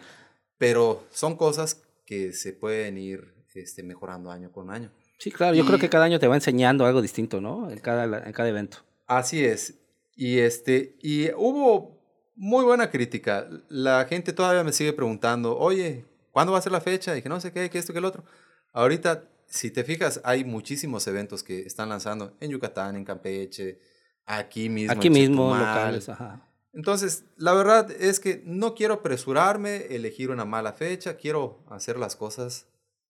[0.57, 4.91] Pero son cosas que se pueden ir este, mejorando año con año.
[5.19, 5.55] Sí, claro.
[5.55, 7.71] Yo creo que cada año te va enseñando algo distinto, ¿no?
[7.71, 8.79] En cada, en cada evento.
[9.07, 9.75] Así es.
[10.17, 12.01] Y, este, y hubo
[12.37, 13.49] muy buena crítica.
[13.69, 17.21] La gente todavía me sigue preguntando, oye, ¿Cuándo va a ser la fecha?
[17.21, 18.25] Que no sé qué, que esto, que el otro.
[18.73, 23.79] Ahorita, si te fijas, hay muchísimos eventos que están lanzando en Yucatán, en Campeche,
[24.27, 24.93] aquí mismo.
[24.93, 26.49] Aquí mismo, locales, ajá.
[26.73, 32.17] Entonces, la verdad es que no quiero apresurarme, elegir una mala fecha, quiero hacer las
[32.17, 32.67] cosas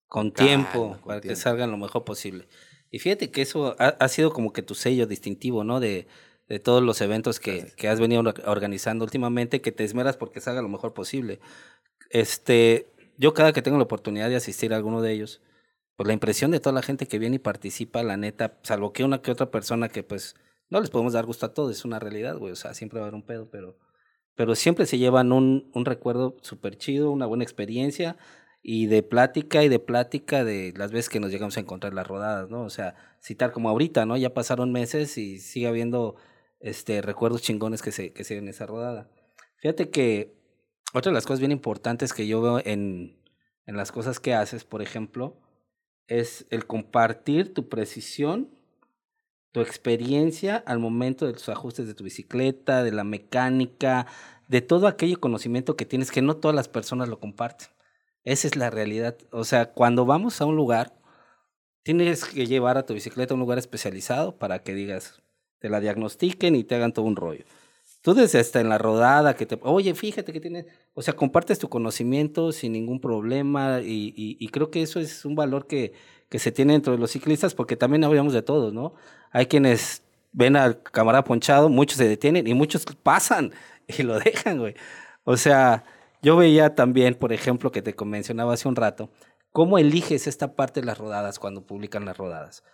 [0.09, 2.49] con, tiempo, para que salgan lo mejor posible.
[2.91, 5.79] Y fíjate que eso ha, sido como que tu sello distintivo, ¿no?
[5.79, 6.09] De,
[6.49, 10.61] de todos los eventos que, que, has venido organizando últimamente, que te esmeras porque salga
[10.61, 11.41] lo mejor posible.
[12.11, 12.92] Este,
[13.23, 15.41] yo cada que tengo la oportunidad de asistir a alguno de ellos,
[15.97, 19.05] pues la impresión de toda la gente que viene y participa, la neta, salvo que
[19.05, 20.35] una que otra persona que pues
[20.71, 23.05] no les podemos dar gusto a todos, es una realidad, güey, o sea, siempre va
[23.05, 23.79] a haber un pedo, pero,
[24.35, 28.17] pero siempre se llevan un, un recuerdo súper chido, una buena experiencia
[28.61, 32.09] y de plática y de plática de las veces que nos llegamos a encontrar las
[32.09, 32.63] rodadas, ¿no?
[32.65, 34.17] O sea, citar como ahorita, ¿no?
[34.17, 36.17] Ya pasaron meses y sigue habiendo
[36.59, 39.09] este, recuerdos chingones que se, que se en esa rodada.
[39.59, 40.42] Fíjate que
[40.93, 43.17] otra de las cosas bien importantes que yo veo en,
[43.67, 45.37] en las cosas que haces, por ejemplo,
[46.07, 48.51] es el compartir tu precisión,
[49.53, 54.07] tu experiencia al momento de tus ajustes de tu bicicleta, de la mecánica,
[54.49, 57.69] de todo aquello conocimiento que tienes que no todas las personas lo comparten.
[58.25, 59.17] Esa es la realidad.
[59.31, 60.93] O sea, cuando vamos a un lugar,
[61.83, 65.23] tienes que llevar a tu bicicleta a un lugar especializado para que digas,
[65.59, 67.45] te la diagnostiquen y te hagan todo un rollo.
[68.03, 71.61] Tú desde hasta en la rodada que te, oye, fíjate que tienes, o sea, compartes
[71.61, 75.93] tu conocimiento sin ningún problema y, y, creo que eso es un valor que,
[76.29, 78.95] que se tiene dentro de los ciclistas porque también hablamos de todos, ¿no?
[79.31, 83.53] Hay quienes ven al camarada ponchado, muchos se detienen y muchos pasan
[83.87, 84.75] y lo dejan, güey.
[85.25, 85.85] O sea,
[86.23, 89.11] yo veía también, por ejemplo, que te mencionaba hace un rato,
[89.53, 92.65] cómo eliges esta parte de las rodadas cuando publican las rodadas.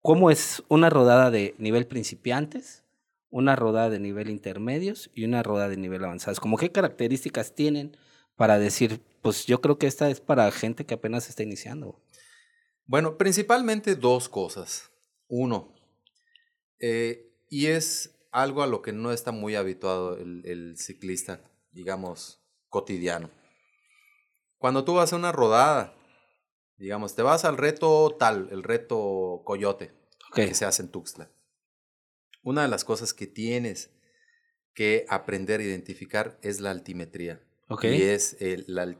[0.00, 2.84] ¿Cómo es una rodada de nivel principiantes?
[3.30, 6.40] Una rodada de nivel intermedios y una rodada de nivel avanzados.
[6.40, 7.96] ¿Cómo qué características tienen
[8.36, 12.00] para decir, pues yo creo que esta es para gente que apenas está iniciando?
[12.86, 14.90] Bueno, principalmente dos cosas.
[15.26, 15.74] Uno,
[16.80, 22.40] eh, y es algo a lo que no está muy habituado el, el, ciclista, digamos,
[22.68, 23.30] cotidiano.
[24.56, 25.94] Cuando tú vas a una rodada,
[26.78, 29.92] digamos, te vas al reto tal, el reto coyote.
[30.34, 31.30] que se hace en Tuxtla.
[32.42, 33.90] Una de las cosas que tienes
[34.74, 37.42] que aprender a identificar es la altimetría.
[37.82, 38.96] Y es la,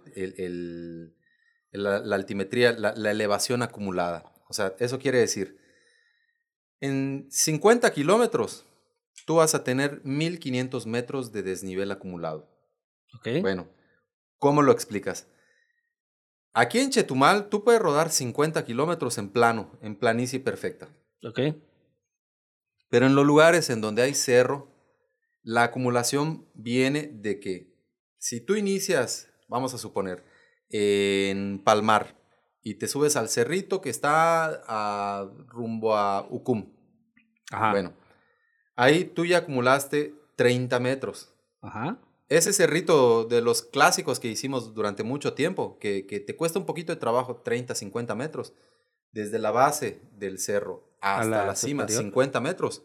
[2.15, 4.33] altimetría, la, elevación acumulada.
[4.49, 5.59] O sea, eso quiere decir,
[6.81, 8.67] en 50 kilómetros,
[9.25, 12.49] tú vas a tener 1500 metros de desnivel acumulado.
[13.41, 13.69] Bueno,
[14.39, 15.27] ¿cómo lo explicas?
[16.53, 20.89] Aquí en Chetumal, tú puedes rodar 50 kilómetros en plano, en planicie perfecta.
[22.89, 24.73] Pero en los lugares en donde hay cerro,
[25.43, 27.75] la acumulación viene de que
[28.19, 30.25] si tú inicias, vamos a suponer,
[30.71, 32.19] en Palmar
[32.63, 36.73] y te subes al cerrito que está a, rumbo a Ucum.
[37.51, 37.71] Ajá.
[37.71, 37.95] Bueno,
[38.77, 41.33] ahí tú ya acumulaste 30 metros.
[41.63, 41.99] Ajá.
[42.29, 46.67] Ese cerrito de los clásicos que hicimos durante mucho tiempo, que, que te cuesta un
[46.67, 48.53] poquito de trabajo, 30, 50 metros,
[49.13, 52.85] desde la base del cerro hasta la, cima, 50 metros.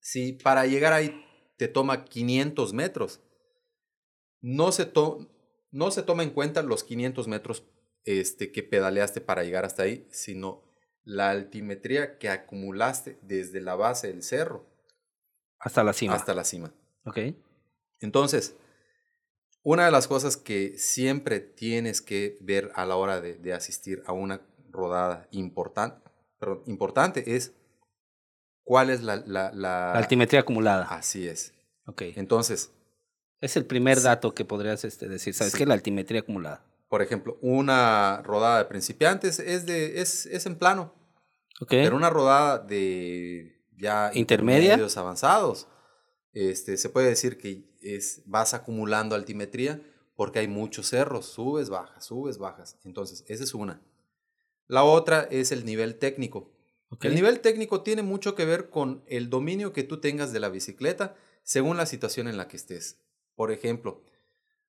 [0.00, 1.24] Si para llegar ahí
[1.56, 3.20] te toma 500 metros,
[4.40, 4.92] no se,
[5.70, 7.64] no se toma en cuenta los 500 metros
[8.04, 10.62] este, que pedaleaste para llegar hasta ahí, sino
[11.04, 14.66] la altimetría que acumulaste desde la base del cerro.
[15.58, 16.14] Hasta la cima.
[16.14, 16.72] Hasta la cima.
[17.04, 17.18] Ok.
[18.00, 18.54] Entonces,
[19.62, 24.02] una de las cosas que siempre tienes que ver a la hora de, de asistir
[24.06, 26.10] a una rodada importante,
[26.66, 27.54] importante es
[28.62, 30.84] cuál es la, la, altimetría acumulada.
[30.90, 31.54] Así es.
[31.86, 32.02] Ok.
[32.16, 32.70] Entonces.
[33.40, 35.32] Es el primer dato que podrías este, decir.
[35.34, 35.64] ¿Sabes qué?
[35.64, 36.64] La altimetría acumulada.
[36.88, 40.92] Por ejemplo, una rodada de principiantes es, de, es, es en plano.
[41.60, 41.70] Ok.
[41.70, 45.68] Pero una rodada de ya intermedia intermedios avanzados,
[46.32, 49.80] este, se puede decir que es, vas acumulando altimetría
[50.16, 52.76] porque hay muchos cerros, subes, bajas, subes, bajas.
[52.84, 53.80] Entonces, esa es una.
[54.68, 56.52] La otra es el nivel técnico.
[57.02, 60.48] El nivel técnico tiene mucho que ver con el dominio que tú tengas de la
[60.48, 63.00] bicicleta según la situación en la que estés.
[63.34, 64.04] Por ejemplo,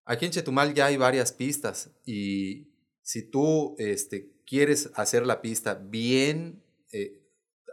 [0.06, 5.76] aquí en Chetumal ya hay varias pistas y si tú este, quieres hacer la pista
[5.76, 7.22] bien, eh,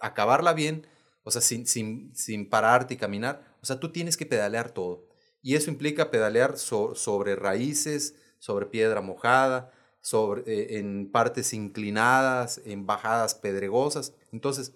[0.01, 0.87] acabarla bien,
[1.23, 5.09] o sea, sin, sin, sin, pararte y caminar, o sea, tú tienes que pedalear todo.
[5.43, 9.73] Y eso implica pedalear sobre raíces, sobre piedra mojada,
[10.07, 14.15] sobre, eh, en partes inclinadas, en bajadas pedregosas.
[14.31, 14.73] Entonces,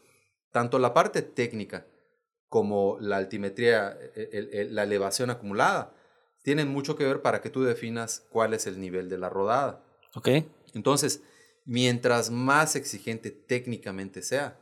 [0.50, 1.86] tanto la parte técnica
[2.48, 5.94] como la altimetría, e, la elevación acumulada,
[6.42, 9.84] tienen mucho que ver para que tú definas cuál es el nivel de la rodada.
[10.16, 10.30] Ok.
[10.74, 11.22] Entonces,
[11.64, 14.58] mientras más exigente técnicamente sea,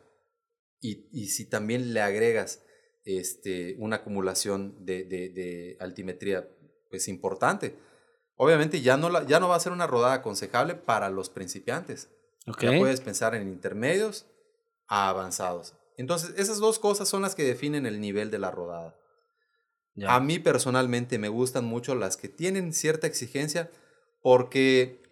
[0.82, 2.62] y, y si también le agregas
[3.04, 6.46] este, una acumulación de, de, de altimetría
[6.90, 7.74] pues importante,
[8.40, 12.08] Obviamente ya no, la, ya no va a ser una rodada aconsejable para los principiantes.
[12.60, 14.26] Ya puedes pensar en intermedios
[14.86, 15.74] a avanzados.
[15.96, 18.96] Entonces, esas dos cosas son las que definen el nivel de la rodada.
[20.06, 23.68] A mí personalmente me gustan mucho las que tienen cierta exigencia
[24.22, 25.02] porque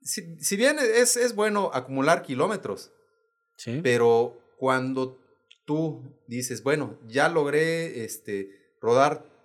[0.00, 2.92] si, si bien es, es, bueno acumular kilómetros,
[3.82, 5.20] pero cuando
[5.66, 9.35] tú dices, bueno, ya logré este, rodar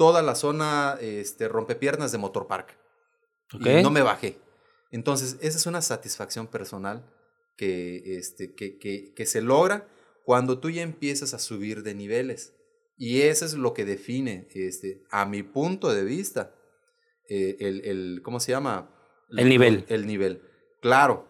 [0.00, 2.74] toda la zona este, rompepiernas de Motor Park.
[3.52, 4.38] Y no me bajé.
[4.90, 7.04] Entonces, esa es una satisfacción personal
[7.58, 9.86] que, este, que, que, que, se logra
[10.24, 12.54] cuando tú ya empiezas a subir de niveles.
[12.96, 16.54] Y eso es lo que define, este, a mi punto de vista,
[17.28, 18.90] eh, el, el, ¿cómo se llama?
[19.36, 19.84] El nivel.
[19.88, 20.40] El nivel.
[20.80, 21.28] Claro,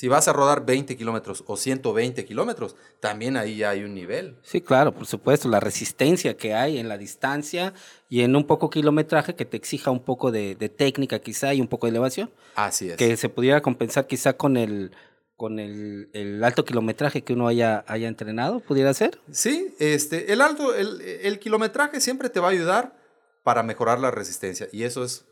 [0.00, 4.38] si vas a rodar 20 kilómetros o 120 kilómetros, también ahí ya hay un nivel.
[4.42, 7.74] Sí, claro, por supuesto, la resistencia que hay en la distancia
[8.08, 11.68] y en un poco kilometraje que te exija un poco de, técnica quizá y un
[11.68, 12.30] poco de elevación.
[12.54, 12.96] Así es.
[12.96, 14.92] Que se pudiera compensar quizá con el
[15.36, 19.20] con el, alto kilometraje que uno haya, haya entrenado, ¿pudiera ser?
[19.30, 22.96] Sí, este, el alto, el, el kilometraje siempre te va a ayudar
[23.42, 25.26] para mejorar la resistencia y eso es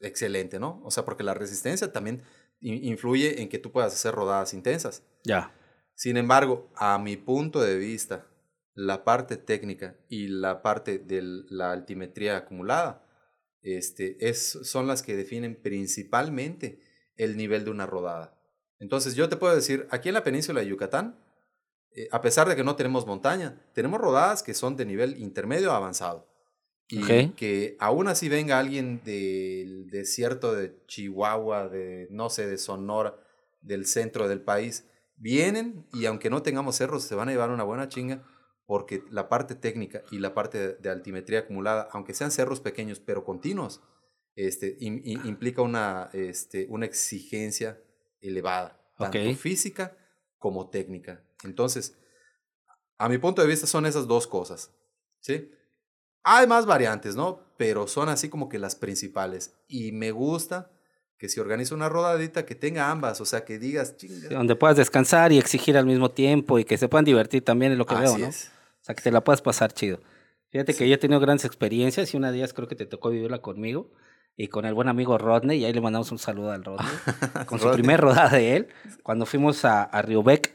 [0.00, 0.80] excelente, ¿no?
[0.82, 2.22] O sea, porque la resistencia también
[2.64, 5.02] influye en que tú puedas hacer rodadas intensas.
[5.22, 5.54] Ya.
[5.94, 8.26] Sin embargo, a mi punto de vista,
[8.74, 13.06] la parte técnica y la parte de la altimetría acumulada
[13.62, 16.80] este, es, son las que definen principalmente
[17.16, 18.38] el nivel de una rodada.
[18.78, 21.18] Entonces yo te puedo decir, aquí en la península de Yucatán,
[21.92, 25.72] eh, a pesar de que no tenemos montaña, tenemos rodadas que son de nivel intermedio
[25.72, 26.28] a avanzado.
[26.88, 33.16] Y que aún así venga alguien del desierto de Chihuahua, de no sé, de Sonora,
[33.62, 37.64] del centro del país, vienen y aunque no tengamos cerros, se van a llevar una
[37.64, 38.22] buena chinga
[38.66, 43.24] porque la parte técnica y la parte de, altimetría acumulada, aunque sean cerros pequeños pero
[43.24, 43.82] continuos,
[44.36, 47.80] este, implica una, este, una exigencia
[48.20, 49.96] elevada, tanto física
[50.38, 51.24] como técnica.
[51.44, 51.96] Entonces,
[52.98, 54.74] a mi punto de vista son esas dos cosas,
[55.20, 55.50] ¿sí?
[56.24, 57.40] Hay más variantes, ¿no?
[57.56, 59.54] Pero son así como que las principales.
[59.68, 60.70] Y me gusta
[61.18, 64.30] que si organiza una rodadita que tenga ambas, o sea, que digas, chinga.
[64.30, 67.78] donde puedas descansar y exigir al mismo tiempo y que se puedan divertir también es
[67.78, 68.26] lo que veo, ¿no?
[68.26, 68.50] es.
[68.80, 70.00] O sea, que te la puedas pasar chido.
[70.50, 73.10] Fíjate que yo he tenido grandes experiencias y una de ellas creo que te tocó
[73.10, 73.90] vivirla conmigo
[74.36, 76.86] y con el buen amigo Rodney, y ahí le mandamos un saludo al Rodney,
[77.46, 77.82] con su Rodney.
[77.82, 78.68] primer rodada de él,
[79.02, 80.52] cuando fuimos a, a Riobec.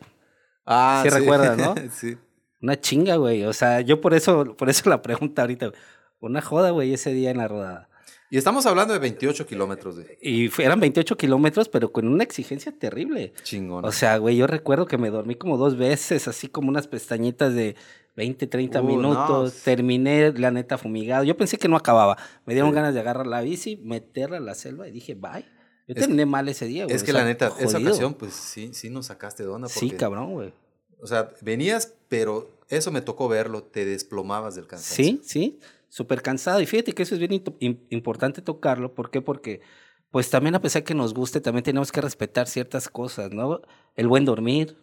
[0.65, 1.75] Ah, Sí recuerdas, ¿no?
[1.91, 2.17] sí.
[2.61, 3.43] Una chinga, güey.
[3.45, 5.71] O sea, yo por eso, por eso la pregunta ahorita.
[6.19, 7.89] Una joda, güey, ese día en la rodada.
[8.31, 12.71] Y estamos hablando de 28 kilómetros de Y eran 28 kilómetros, pero con una exigencia
[12.77, 13.33] terrible.
[13.43, 13.85] chingón.
[13.85, 17.55] O sea, güey, yo recuerdo que me dormí como dos veces, así como unas pestañitas
[17.55, 17.75] de
[18.15, 19.53] 20, 30 Uh, minutos.
[19.55, 19.61] no.
[19.63, 21.23] Terminé, la neta, fumigado.
[21.23, 22.17] Yo pensé que no acababa.
[22.45, 22.75] Me dieron Sí.
[22.75, 25.45] ganas de agarrar la bici, meterla a la selva y dije, bye.
[25.87, 26.95] Yo Es- terminé mal ese día, güey.
[26.95, 29.67] es que o sea, la neta, esa ocasión, pues sí, sí nos sacaste de onda.
[29.69, 30.53] Sí, porque, cabrón, güey.
[31.01, 35.05] O sea, venías, pero eso me tocó verlo, te desplomabas del cansancio.
[35.05, 36.61] Sí, sí, súper cansado.
[36.61, 37.43] Y fíjate que eso es bien
[37.89, 38.93] importante tocarlo.
[38.93, 39.21] ¿Por qué?
[39.21, 39.61] Porque,
[40.11, 43.61] pues también a pesar que nos guste, también tenemos que respetar ciertas cosas, ¿no?
[43.95, 44.77] El buen dormir,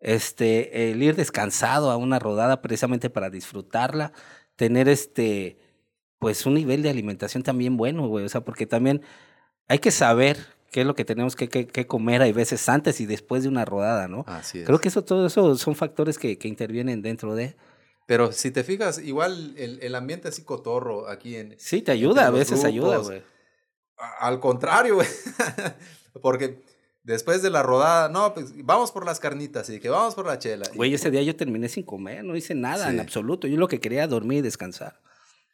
[0.00, 4.12] este, el ir descansado a una rodada precisamente para disfrutarla,
[4.56, 5.58] tener este,
[6.18, 8.24] pues un nivel de alimentación también bueno, güey.
[8.24, 9.02] O sea, porque también
[9.68, 13.00] hay que saber qué es lo que tenemos que, que, que comer, hay veces antes
[13.00, 14.24] y después de una rodada, ¿no?
[14.26, 14.66] Así es.
[14.66, 17.56] Creo que eso, todo eso son factores que, que intervienen dentro de...
[18.06, 21.54] Pero si te fijas, igual el, el ambiente así cotorro aquí en...
[21.58, 23.22] Sí, te ayuda, a veces ayuda, grupos, güey.
[23.98, 25.08] a- Al contrario, güey.
[26.22, 26.62] Porque
[27.02, 30.38] después de la rodada, no, pues vamos por las carnitas y que vamos por la
[30.38, 30.66] chela.
[30.74, 33.00] Güey, ese día yo terminé sin comer, no hice nada en Sí.
[33.00, 33.46] absoluto.
[33.48, 35.00] Yo lo que quería dormir y descansar.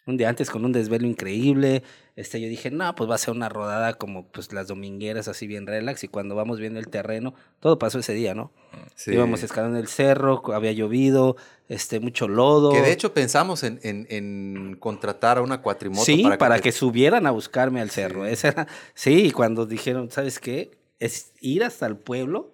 [0.05, 1.85] Un día antes con un desvelo increíble,
[2.17, 5.47] este, yo dije, no, pues va a ser una rodada como pues las domingueras, así
[5.47, 6.03] bien relax.
[6.03, 8.51] Y cuando vamos viendo el terreno, todo pasó ese día, ¿no?
[8.97, 9.13] Sí.
[9.13, 11.37] Íbamos escalando el cerro, había llovido,
[11.69, 12.73] este, mucho lodo.
[12.73, 17.27] Que de hecho pensamos en, en, en contratar a una cuatrimoto sí, para, que, subieran
[17.29, 18.25] a buscarme al cerro.
[18.27, 18.33] Sí.
[18.33, 20.73] Esa era- sí, y cuando dijeron, ¿sabes qué?
[20.99, 22.53] Es ir hasta el pueblo,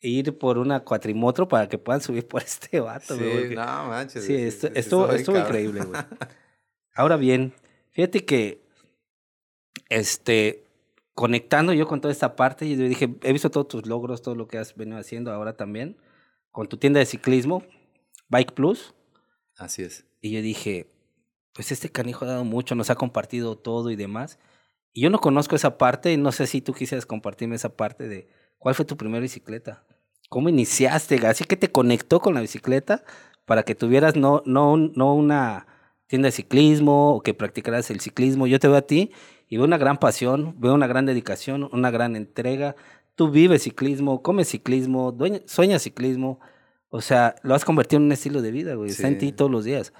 [0.00, 4.24] ir por una cuatrimoto para que puedan subir por este vato, Sí, porque- no manches.
[4.24, 5.36] Sí, esto, estuvo cabrón.
[5.36, 6.00] increíble, güey.
[6.96, 7.52] Ahora bien,
[7.92, 8.62] fíjate que,
[9.90, 10.64] este,
[11.14, 14.48] conectando yo con toda esta parte, yo dije, he visto todos tus logros, todo lo
[14.48, 15.98] que has venido haciendo ahora también,
[16.50, 17.62] con tu tienda de ciclismo,
[18.28, 18.94] Bike Plus,
[19.58, 20.06] Así es.
[20.22, 20.86] y yo dije,
[21.52, 24.38] pues este canijo ha dado mucho, nos ha compartido todo y demás,
[24.94, 28.08] y yo no conozco esa parte, y no sé si tú quisieras compartirme esa parte
[28.08, 28.26] de,
[28.56, 29.84] ¿cuál fue tu primera bicicleta?
[30.30, 31.26] ¿Cómo iniciaste?
[31.26, 33.04] Así que te conectó con la bicicleta
[33.44, 35.66] para que tuvieras no, no, no una
[36.06, 38.46] tienda de ciclismo o que practicaras el ciclismo.
[38.46, 39.10] Yo te veo a ti
[39.48, 42.76] y veo una gran pasión, veo una gran dedicación, una gran entrega.
[43.14, 46.38] Tú vives ciclismo, comes ciclismo, dueña- sueñas ciclismo.
[46.88, 48.90] O sea, lo has convertido en un estilo de vida, güey.
[48.90, 49.20] Está en Sí.
[49.20, 49.92] ti todos los días.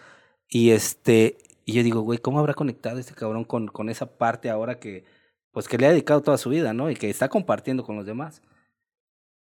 [0.48, 4.48] Y este, y yo digo, güey, ¿cómo habrá conectado este cabrón con, con esa parte
[4.50, 5.04] ahora que,
[5.50, 6.90] pues que le ha dedicado toda su vida, ¿no?
[6.90, 8.42] Y que está compartiendo con los demás.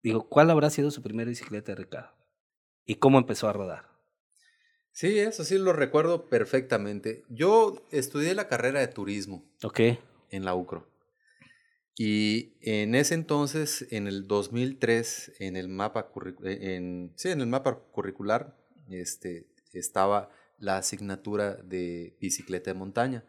[0.03, 2.11] Digo, ¿cuál habrá sido su primera bicicleta, Ricardo?
[2.85, 3.90] ¿Y cómo empezó a rodar?
[4.91, 7.23] Sí, eso sí lo recuerdo perfectamente.
[7.29, 9.79] Yo estudié la carrera de turismo Ok,
[10.29, 10.91] en la UCRO.
[11.97, 16.11] Y en ese entonces, en el 2003, en el mapa,
[16.43, 18.57] eh, en, sí, en el mapa curricular
[18.89, 23.25] este, estaba la asignatura de bicicleta de montaña.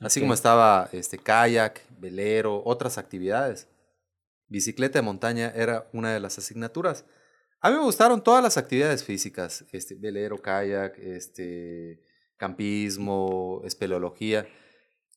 [0.00, 3.68] Así como estaba este, kayak, velero, otras actividades.
[4.48, 7.06] Bicicleta de montaña era una de las asignaturas.
[7.66, 12.00] A mí me gustaron todas las actividades físicas, este, velero, kayak, este,
[12.36, 14.46] campismo, espeleología.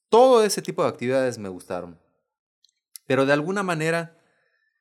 [0.09, 1.99] Todo ese tipo de actividades me gustaron.
[3.05, 4.17] Pero de alguna manera,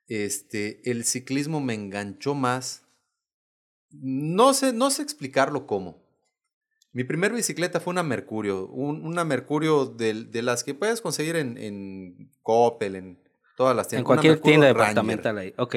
[0.07, 2.87] este, el ciclismo me enganchó más.
[3.91, 6.03] No sé, no sé explicarlo cómo.
[6.93, 11.59] Mi primer bicicleta fue una Mercurio, un- una Mercurio de, las que puedes conseguir en,
[11.59, 13.23] en Coppel, en
[13.59, 14.01] todas las tiendas.
[14.01, 15.55] en cualquier tienda departamental ahí.
[15.59, 15.77] Ok.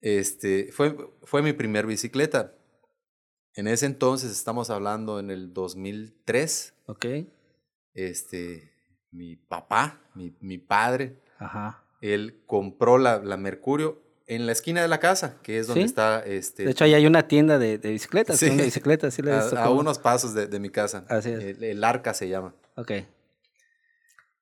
[0.00, 2.52] Este, fue, fue mi primer bicicleta.
[3.54, 7.06] En ese entonces, estamos hablando en el 2003, ok,
[7.94, 8.70] este,
[9.10, 11.82] mi papá, mi, mi padre, ajá.
[12.02, 15.86] él compró la, la Mercurio en la esquina de la casa, que es donde Sí.
[15.86, 18.38] está, este, De hecho, ahí hay una tienda de, de bicicletas.
[18.38, 18.50] Sí.
[18.50, 19.56] Una bicicleta, sí la he visto.
[19.58, 21.06] a, unos pasos de, de mi casa.
[21.08, 21.42] Así es.
[21.42, 22.54] El, el Arca se llama.
[22.76, 22.92] Ok,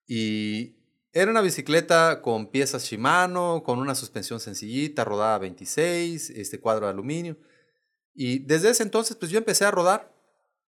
[0.08, 0.73] Y
[1.14, 6.92] era una bicicleta con piezas Shimano, con una suspensión sencillita, rodada 26, este cuadro de
[6.92, 7.36] aluminio.
[8.14, 10.12] Y desde ese entonces, pues yo empecé a rodar.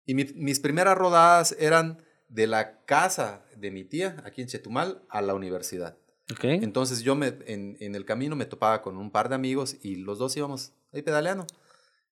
[0.05, 5.03] Y mi- mis primeras rodadas eran de la casa de mi tía, aquí en Chetumal,
[5.09, 5.97] a la universidad.
[6.33, 6.59] Okay.
[6.63, 9.97] Entonces yo me, en, en, el camino me topaba con un par de amigos y
[9.97, 11.47] los dos íbamos ahí pedaleando.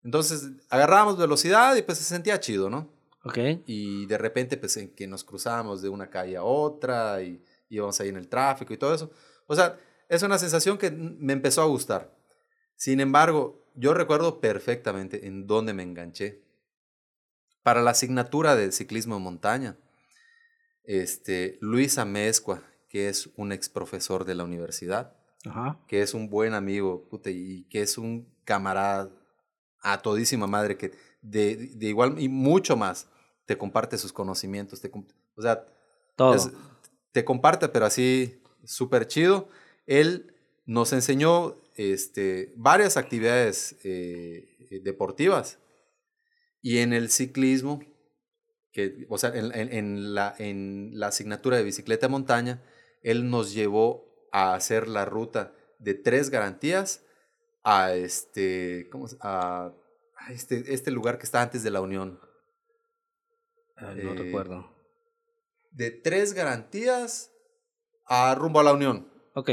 [0.04, 2.88] Entonces agarrábamos velocidad y pues se sentía chido, ¿no?
[3.24, 3.38] Ok.
[3.66, 7.42] Y de repente pues en que nos cruzábamos de una calle a otra y
[7.72, 9.10] íbamos ahí en el tráfico y todo eso.
[9.46, 12.14] O sea, es una sensación que me empezó a gustar.
[12.76, 16.42] Sin embargo, yo recuerdo perfectamente en dónde me enganché.
[17.62, 19.76] Para la asignatura de ciclismo en montaña,
[20.84, 25.16] este, Luis Amezcua, que es un ex profesor de la universidad,
[25.86, 29.10] que es un buen amigo y que es un camarada
[29.80, 33.08] a todísima madre que de, de igual y mucho más
[33.46, 34.80] te comparte sus conocimientos.
[34.80, 34.90] Te,
[35.36, 35.64] o sea,
[37.12, 39.48] te comparte, pero así súper chido.
[39.86, 40.34] Él
[40.64, 45.58] nos enseñó este, varias actividades eh, deportivas
[46.62, 47.80] y en el ciclismo,
[48.72, 52.62] que, o sea, en, en, la, en la asignatura de bicicleta de montaña,
[53.02, 57.04] él nos llevó a hacer la ruta de tres garantías
[57.64, 59.72] a este, ¿cómo, a,
[60.30, 62.20] este, este lugar que está antes de la Unión.
[63.80, 64.71] no eh, recuerdo.
[65.72, 67.30] De tres garantías
[68.06, 69.10] a rumbo a la Unión.
[69.34, 69.50] Ok.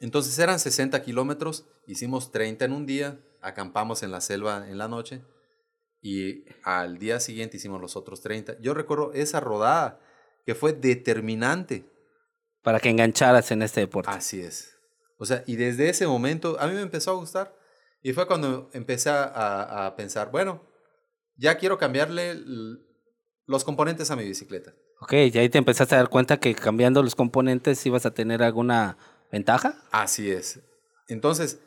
[0.00, 4.88] Entonces eran 60 kilómetros, hicimos 30 en un día, acampamos en la selva en la
[4.88, 5.22] noche
[6.02, 8.60] y al día siguiente hicimos los otros 30.
[8.60, 10.00] Yo recuerdo esa rodada
[10.44, 11.90] que fue determinante.
[12.62, 14.10] Para que engancharas en este deporte.
[14.10, 14.76] Así es.
[15.18, 17.56] O sea, y desde ese momento a mí me empezó a gustar
[18.02, 20.62] y fue cuando empecé a, a pensar, bueno,
[21.36, 22.38] ya quiero cambiarle
[23.46, 24.74] los componentes a mi bicicleta.
[25.06, 28.42] Ok, y ahí te empezaste a dar cuenta que cambiando los componentes ibas a tener
[28.42, 28.98] alguna
[29.30, 29.80] ventaja.
[29.92, 30.58] Así es.
[31.06, 31.60] Entonces,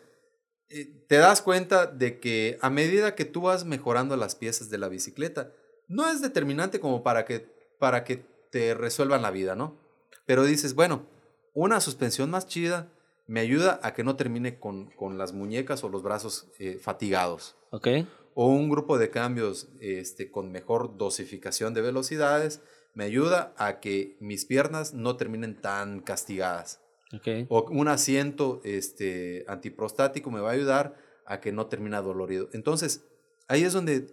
[0.68, 4.78] eh, te das cuenta de que a medida que tú vas mejorando las piezas de
[4.78, 5.54] la bicicleta,
[5.88, 7.48] no es determinante como para que,
[7.80, 9.80] para que te resuelvan la vida, ¿no?
[10.26, 11.06] Pero dices, bueno,
[11.54, 12.92] una suspensión más chida
[13.26, 17.56] me ayuda a que no termine con, con las muñecas o los brazos eh, fatigados.
[17.72, 17.88] Ok.
[18.34, 22.62] O un grupo de cambios este, con mejor dosificación de velocidades
[22.94, 26.82] me ayuda a que mis piernas no terminen tan castigadas.
[27.12, 27.48] Okay.
[27.50, 32.50] O un asiento este, antiprostático me va a ayudar a que no termine dolorido.
[32.54, 33.04] Entonces,
[33.48, 34.08] ahí es donde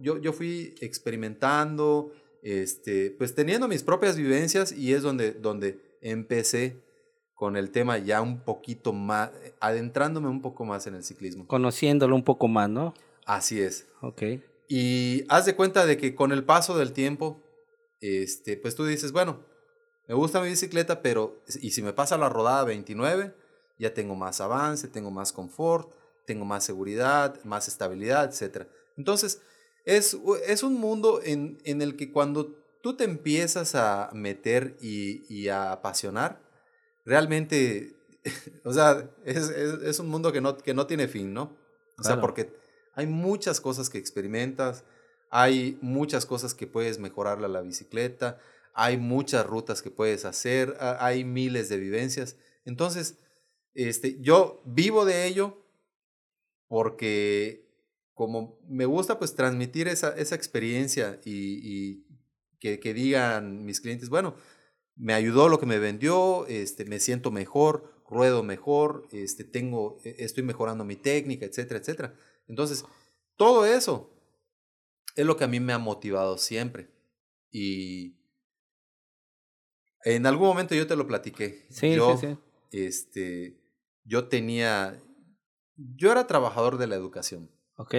[0.00, 2.12] yo, yo fui experimentando,
[2.42, 6.76] este, pues teniendo mis propias vivencias y es donde, donde empecé
[7.34, 11.46] con el tema ya un poquito más, adentrándome un poco más en el ciclismo.
[11.46, 12.94] Conociéndolo un poco más, ¿no?
[13.26, 13.86] Así es.
[14.00, 14.22] Ok.
[14.68, 17.40] Y haz de cuenta de que con el paso del tiempo,
[18.00, 19.44] este, pues tú dices, bueno,
[20.08, 23.34] me gusta mi bicicleta, pero y si me pasa la rodada 29,
[23.78, 25.92] ya tengo más avance, tengo más confort,
[26.24, 28.66] tengo más seguridad, más estabilidad, etc.
[28.96, 29.42] Entonces,
[29.84, 30.16] es,
[30.46, 35.48] es un mundo en, en, el que cuando tú te empiezas a meter y, y
[35.48, 36.40] a apasionar,
[37.04, 37.94] realmente,
[38.64, 41.56] o sea, es, es, es, un mundo que no, que no tiene fin, ¿no?
[41.98, 42.52] O sea, porque
[42.94, 44.84] hay muchas cosas que experimentas,
[45.30, 48.38] hay muchas cosas que puedes mejorarle a la bicicleta,
[48.74, 52.36] hay muchas rutas que puedes hacer, hay miles de vivencias.
[52.64, 53.18] Entonces,
[53.74, 55.62] este, yo vivo de ello
[56.68, 57.66] porque
[58.14, 62.06] como me gusta pues transmitir esa, esa experiencia y,
[62.58, 64.34] que, que, digan mis clientes, bueno,
[64.96, 70.16] me ayudó lo que me vendió, este, me siento mejor, ruedo mejor, este, tengo, e,
[70.20, 72.14] estoy mejorando mi técnica, etcétera, etcétera.
[72.48, 72.84] Entonces,
[73.36, 74.15] todo eso
[75.16, 76.90] es lo que a mí me ha motivado siempre.
[77.50, 78.16] Y
[80.04, 81.66] en algún momento yo te lo platiqué.
[81.70, 82.38] Sí, yo, sí, sí.
[82.70, 83.58] Este,
[84.04, 85.02] yo tenía,
[85.74, 87.50] yo era trabajador de la educación.
[87.76, 87.94] Ok,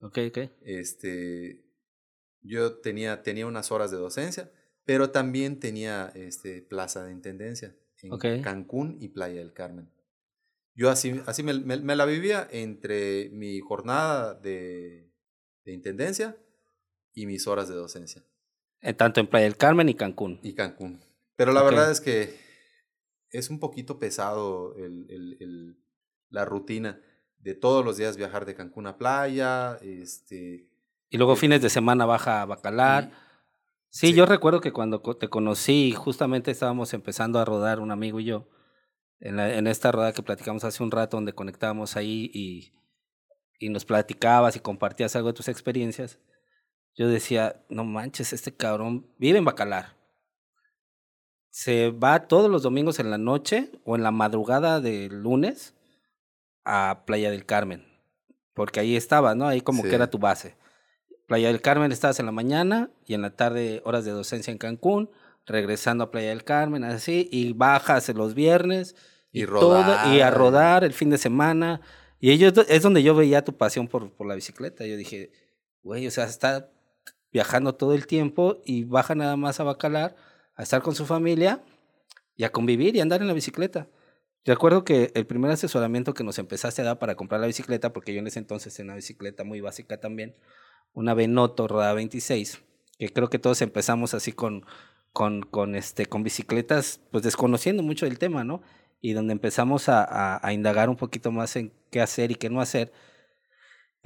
[0.00, 0.38] ok, ok.
[0.62, 1.64] Este,
[2.42, 4.52] yo tenía, tenía unas horas de docencia,
[4.84, 9.90] pero también tenía este, plaza de intendencia en Cancún y Playa del Carmen.
[10.74, 15.10] Yo así, así me, me, la vivía entre mi jornada de,
[15.66, 16.36] de, intendencia
[17.12, 18.24] y mis horas de docencia.
[18.80, 20.40] Eh, tanto en Playa del Carmen y Cancún.
[20.42, 21.00] Y Cancún.
[21.36, 22.38] Pero la verdad es que
[23.30, 25.76] es un poquito pesado el, el, el,
[26.30, 27.00] la rutina
[27.38, 29.76] de todos los días viajar de Cancún a playa.
[29.82, 30.68] Este,
[31.10, 33.10] y luego fines de semana baja a Bacalar.
[33.88, 38.20] Sí, sí, yo recuerdo que cuando te conocí, justamente estábamos empezando a rodar un amigo
[38.20, 38.48] y yo
[39.20, 42.72] en, la, en esta rueda que platicamos hace un rato, donde conectábamos ahí y,
[43.58, 46.18] y nos platicabas y compartías algo de tus experiencias,
[46.94, 49.96] yo decía, no manches, este cabrón vive en Bacalar.
[51.50, 55.74] Se va todos los domingos en la noche o en la madrugada del lunes
[56.64, 57.86] a Playa del Carmen,
[58.54, 59.46] porque ahí estaba, ¿no?
[59.46, 59.88] Ahí como sí.
[59.88, 60.56] que era tu base.
[61.26, 64.58] Playa del Carmen estabas en la mañana y en la tarde horas de docencia en
[64.58, 65.10] Cancún,
[65.46, 68.94] regresando a Playa del Carmen, así, y bajas los viernes.
[69.32, 70.14] Y todo- rodar.
[70.14, 71.80] y a rodar el fin de semana.
[72.26, 74.84] Y ellos, es donde yo veía tu pasión por, por la bicicleta.
[74.84, 75.30] Yo dije,
[75.84, 76.72] güey, o sea, está
[77.30, 80.16] viajando todo el tiempo y baja nada más a Bacalar,
[80.56, 81.62] a estar con su familia
[82.34, 83.88] y a convivir y andar en la bicicleta.
[84.44, 88.12] Recuerdo que el primer asesoramiento que nos empezaste a dar para comprar la bicicleta, porque
[88.12, 90.34] yo en ese entonces tenía una bicicleta muy básica también,
[90.94, 92.60] una Benoto Roda 26,
[92.98, 94.66] que creo que todos empezamos así con,
[95.12, 98.62] con, con, este, con bicicletas, pues desconociendo mucho del tema, ¿no?
[99.00, 102.50] Y donde empezamos a, a, a indagar un poquito más en qué hacer y qué
[102.50, 102.92] no hacer.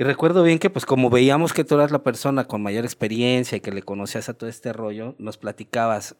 [0.00, 3.56] Y recuerdo bien que pues como veíamos que tú eras la persona con mayor experiencia
[3.56, 6.16] y que le conocías a todo este rollo, nos platicabas,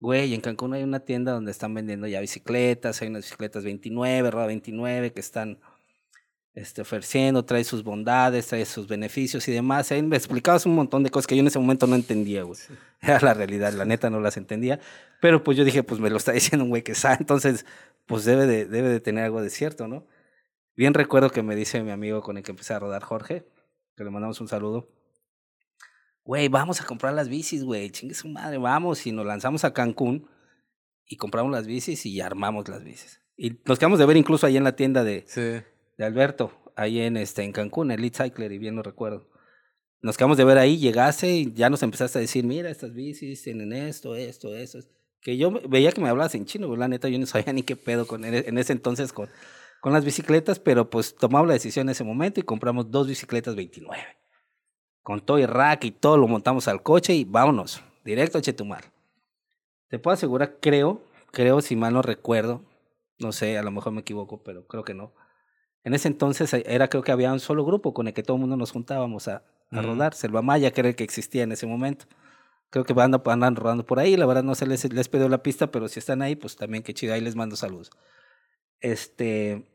[0.00, 4.30] güey, en Cancún hay una tienda donde están vendiendo ya bicicletas, hay unas bicicletas 29,
[4.30, 5.58] Roda 29 que están
[6.54, 9.92] este, ofreciendo, trae sus bondades, trae sus beneficios y demás.
[9.92, 12.58] Ahí me explicabas un montón de cosas que yo en ese momento no entendía, güey.
[13.02, 14.80] Era la realidad, la neta no las entendía.
[15.20, 17.66] Pero pues yo dije, pues me lo está diciendo un güey que sabe, entonces
[18.08, 20.06] pues debe de, debe de tener algo de cierto, ¿no?
[20.74, 23.46] Bien recuerdo que me dice mi amigo con el que empecé a rodar, Jorge,
[23.96, 24.88] que le mandamos un saludo.
[26.24, 29.06] Güey, vamos a comprar las bicis, güey, chingue su madre, vamos.
[29.06, 30.28] Y nos lanzamos a Cancún
[31.06, 33.20] y compramos las bicis y armamos las bicis.
[33.36, 35.40] Y nos quedamos de ver incluso ahí en la tienda de, Sí.
[35.40, 39.30] de Alberto, ahí en, este, en Cancún, Elite Cycler, y bien lo recuerdo.
[40.00, 43.42] Nos quedamos de ver ahí, llegaste y ya nos empezaste a decir, mira, estas bicis
[43.42, 44.78] tienen esto, esto, esto.
[45.20, 47.76] Que yo veía que me hablabas en chino, la neta, yo no sabía ni qué
[47.76, 49.28] pedo con, en ese entonces con,
[49.80, 53.54] con las bicicletas, pero pues tomamos la decisión en ese momento y compramos dos bicicletas
[53.54, 54.02] 29.
[55.02, 58.84] Con todo y rack y todo, lo montamos al coche y vámonos, directo a Chetumal.
[59.88, 62.62] Te puedo asegurar, creo, creo, si mal no recuerdo,
[63.18, 65.12] no sé, a lo mejor me equivoco, pero creo que no.
[65.84, 68.36] En ese entonces eh, era creo que había un solo grupo con el que todo
[68.36, 71.52] el mundo nos juntábamos a, a rodar, Selva Maya, que era el que existía en
[71.52, 72.06] ese momento.
[72.70, 75.70] Creo que andan, andan rodando por ahí, la verdad no se les, les la pista,
[75.70, 77.90] pero si están ahí, pues también qué chido, ahí les mando saludos.
[78.80, 79.66] Este,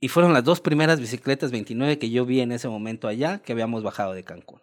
[0.00, 3.52] y fueron las dos primeras bicicletas 29 que yo vi en ese momento allá, que
[3.52, 4.62] habíamos bajado de Cancún.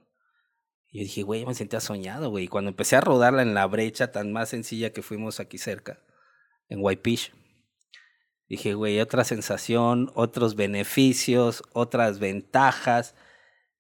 [0.90, 2.46] Y yo dije, güey, me sentía soñado, güey.
[2.46, 6.00] Y cuando empecé a rodarla en la brecha tan más sencilla que fuimos aquí cerca,
[6.70, 7.34] en Whitefish,
[8.50, 13.14] dije, güey, otra sensación, otros beneficios, otras ventajas.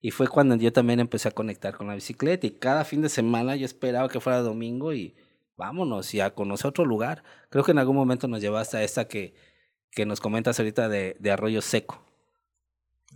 [0.08, 2.48] Y fue cuando yo también empecé a conectar con la bicicleta.
[2.48, 5.18] Y cada fin de semana yo esperaba que fuera domingo y
[5.58, 7.26] vámonos y a conocer otro lugar.
[7.50, 9.36] Creo que en algún momento nos llevaste a esta que,
[9.92, 12.02] que nos comentas ahorita de, de Arroyo Seco.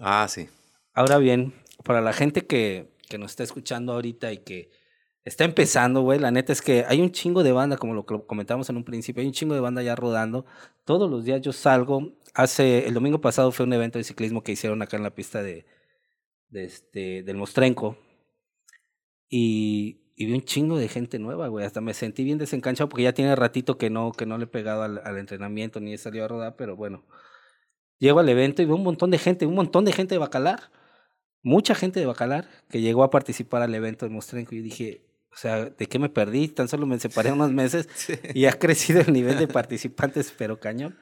[0.02, 0.50] Ah, sí.
[0.94, 1.54] Ahora bien,
[1.86, 4.70] para la gente que, que nos está escuchando ahorita y que
[5.24, 8.70] está empezando, güey, la neta es que hay un chingo de banda, como lo comentamos
[8.70, 10.46] en un principio, hay un chingo de banda ya rodando.
[10.84, 12.12] Todos los días yo salgo.
[12.34, 15.42] Hace, el domingo pasado fue un evento de ciclismo que hicieron acá en la pista
[15.42, 15.66] de,
[16.52, 17.98] de este, del Mostrenco.
[19.30, 21.66] Y, y vi un chingo de gente nueva, güey.
[21.66, 24.48] Hasta me sentí bien desencanchado porque ya tiene ratito que no, que no le he
[24.48, 27.04] pegado al, al entrenamiento ni he salido a rodar, pero bueno.
[27.98, 30.72] Llego al evento y veo un montón de gente, un montón de gente de Bacalar.
[31.44, 34.54] Mucha gente de Bacalar que llegó a participar al evento de Mostrenco.
[34.54, 36.50] Y dije, o sea, ¿de qué me perdí?
[36.50, 38.16] Tan solo me separé unos meses Sí.
[38.34, 40.98] y ha crecido el nivel de participantes, pero cañón.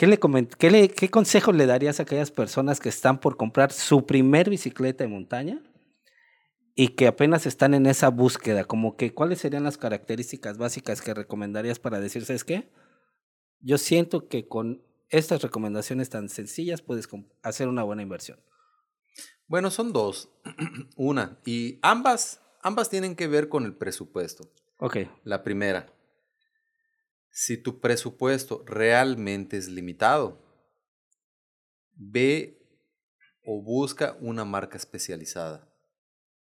[0.00, 0.18] ¿Qué, le
[0.56, 4.48] qué, le, ¿Qué consejo le darías a aquellas personas que están por comprar su primer
[4.48, 5.62] bicicleta de montaña
[6.74, 8.64] y que apenas están en esa búsqueda?
[8.64, 12.72] Como que, ¿cuáles serían las características básicas que recomendarías para decir, ¿sabes qué?
[13.60, 17.06] Yo siento que con estas recomendaciones tan sencillas puedes
[17.42, 18.40] hacer una buena inversión.
[19.48, 20.30] Bueno, son dos.
[20.96, 21.38] Una.
[21.44, 24.50] Y ambas, ambas tienen que ver con el presupuesto.
[24.78, 25.92] Ok, La primera.
[27.30, 30.42] Si tu presupuesto realmente es limitado,
[31.94, 32.60] ve
[33.44, 35.68] o busca una marca especializada.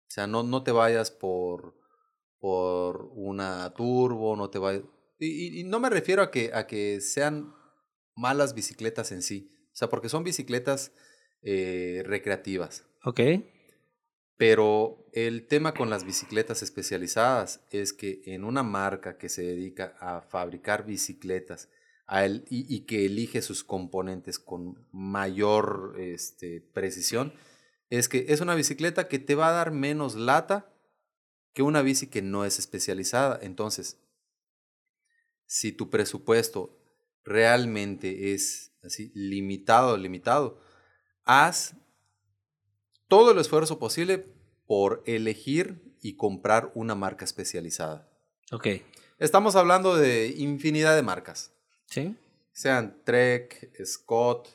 [0.08, 1.76] O sea, no, no te vayas por,
[2.38, 4.82] por una turbo, no te vayas...
[5.18, 7.54] Y, no me refiero a que, a que sean
[8.16, 10.92] malas bicicletas en sí, o sea, porque son bicicletas
[11.42, 12.86] eh, recreativas.
[13.04, 13.20] ok,
[14.40, 19.98] Pero el tema con las bicicletas especializadas es que en una marca que se dedica
[20.00, 21.68] a fabricar bicicletas
[22.06, 27.34] a y, y que elige sus componentes con mayor este, precisión,
[27.90, 30.74] es que es una bicicleta que te va a dar menos lata
[31.52, 33.38] que una bici que no es especializada.
[33.42, 33.98] Entonces,
[35.44, 36.78] si tu presupuesto
[37.24, 40.62] realmente es así limitado, limitado,
[41.24, 41.74] haz
[43.10, 44.24] todo el esfuerzo posible
[44.66, 48.08] por elegir y comprar una marca especializada.
[48.52, 48.68] ok.
[49.18, 51.52] Estamos hablando de infinidad de marcas,
[51.84, 52.16] ¿Sí?
[52.52, 54.48] sean Trek, Scott,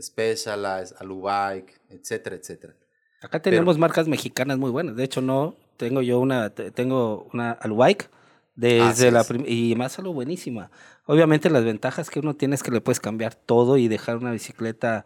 [0.00, 2.76] Specialized, Alubike, etcétera, etcétera.
[3.20, 4.94] Acá tenemos marcas mexicanas muy buenas.
[4.94, 8.06] De hecho, no, tengo yo una, tengo una Alubike
[8.54, 10.70] desde la y más algo buenísima.
[11.06, 14.30] Obviamente las ventajas que uno tiene es que le puedes cambiar todo y dejar una
[14.30, 15.04] bicicleta,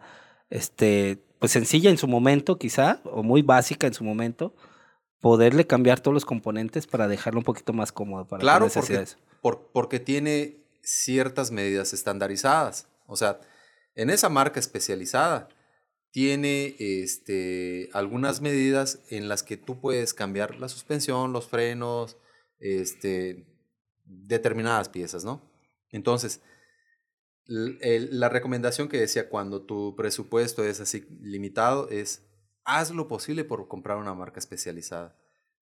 [0.49, 4.55] este, pues sencilla en su momento quizá, o muy básica en su momento,
[5.19, 9.05] poderle cambiar todos los componentes para dejarlo un poquito más cómodo para claro, porque,
[9.73, 12.87] porque tiene ciertas medidas estandarizadas.
[13.05, 13.39] O sea,
[13.95, 15.49] en esa marca especializada
[16.11, 22.17] tiene este, algunas medidas en las que tú puedes cambiar la suspensión, los frenos,
[22.59, 23.45] este,
[24.05, 25.41] determinadas piezas, ¿no?
[25.91, 26.41] Entonces,
[27.49, 32.23] la recomendación que decía cuando tu presupuesto es así limitado es
[32.63, 35.17] haz lo posible por comprar una marca especializada.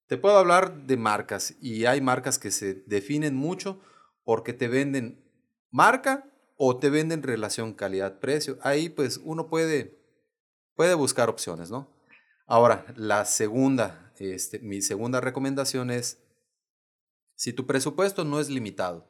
[0.06, 3.80] Te puedo hablar de marcas y hay marcas que se definen mucho
[4.24, 5.24] porque te venden
[5.70, 8.58] marca o te venden relación calidad-precio.
[8.62, 9.98] Ahí pues uno puede,
[10.74, 11.94] puede buscar opciones, ¿no?
[12.46, 16.22] Ahora, la segunda, este, mi segunda recomendación es,
[17.34, 19.06] si tu presupuesto no es limitado,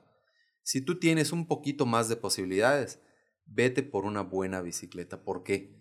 [0.63, 3.01] si tú tienes un poquito más de posibilidades,
[3.47, 5.25] vete por una buena bicicleta.
[5.25, 5.77] ¿Por qué?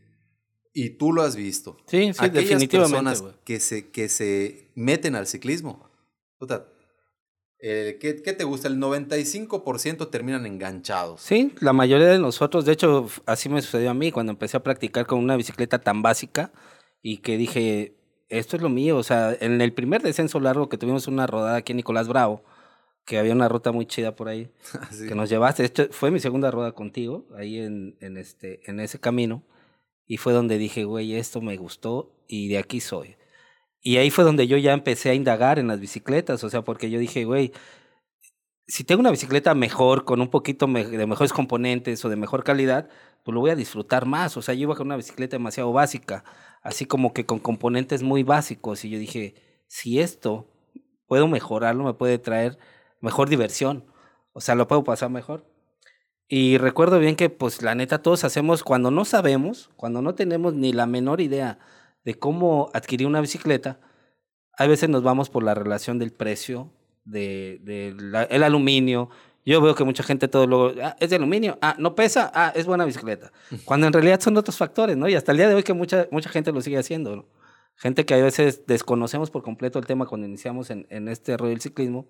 [0.74, 1.78] Y tú lo has visto.
[1.88, 5.90] Sí, sí, Aquellas personas que se, que se meten al ciclismo,
[7.60, 8.68] eh, ¿qué, te gusta?
[8.68, 11.22] El 95% terminan enganchados.
[11.22, 14.64] Sí, la mayoría de nosotros, de hecho, así me sucedió a mí cuando empecé a
[14.64, 16.52] practicar con una bicicleta tan básica
[17.02, 17.96] y que dije,
[18.30, 18.98] esto es lo mío.
[18.98, 22.44] O sea, en el primer descenso largo que tuvimos una rodada aquí en Nicolás Bravo,
[23.08, 25.64] que había una ruta muy chida por ahí, ah, que nos llevaste.
[25.64, 29.44] Esto fue mi segunda rueda contigo, ahí en, en, este, en ese camino.
[30.06, 33.16] Y fue donde dije, güey, esto me gustó y de aquí soy.
[33.82, 36.90] Y ahí fue donde yo ya empecé a indagar en las bicicletas, o sea, porque
[36.90, 37.54] yo dije, güey,
[38.68, 42.90] si tengo una bicicleta mejor, con un poquito de mejores componentes o de mejor calidad,
[43.24, 44.36] pues lo voy a disfrutar más.
[44.36, 46.26] O sea, yo iba con una bicicleta demasiado básica,
[46.62, 48.84] así como que con componentes muy básicos.
[48.84, 49.36] Y yo dije,
[49.68, 50.50] si esto
[51.08, 52.58] puedo mejorarlo, me puede traer
[53.02, 53.86] mejor diversión.
[54.34, 55.46] O sea, lo puedo pasar mejor.
[56.28, 60.54] Y recuerdo bien que, pues, la neta, todos hacemos cuando no sabemos, cuando no tenemos
[60.54, 61.60] ni la menor idea
[62.04, 63.80] de cómo adquirir una bicicleta,
[64.58, 66.72] a veces nos vamos por la relación del precio,
[67.06, 69.10] del de, el aluminio.
[69.46, 72.52] Yo veo que mucha gente todo lo, ah, es de aluminio, ah, no pesa, ah,
[72.54, 73.32] es buena bicicleta.
[73.64, 75.08] Cuando en realidad son otros factores, ¿no?
[75.08, 77.26] Y hasta el día de hoy que mucha, mucha gente lo sigue haciendo, ¿no?
[77.76, 81.52] Gente que a veces desconocemos por completo el tema cuando iniciamos en, en este rollo
[81.52, 82.08] del ciclismo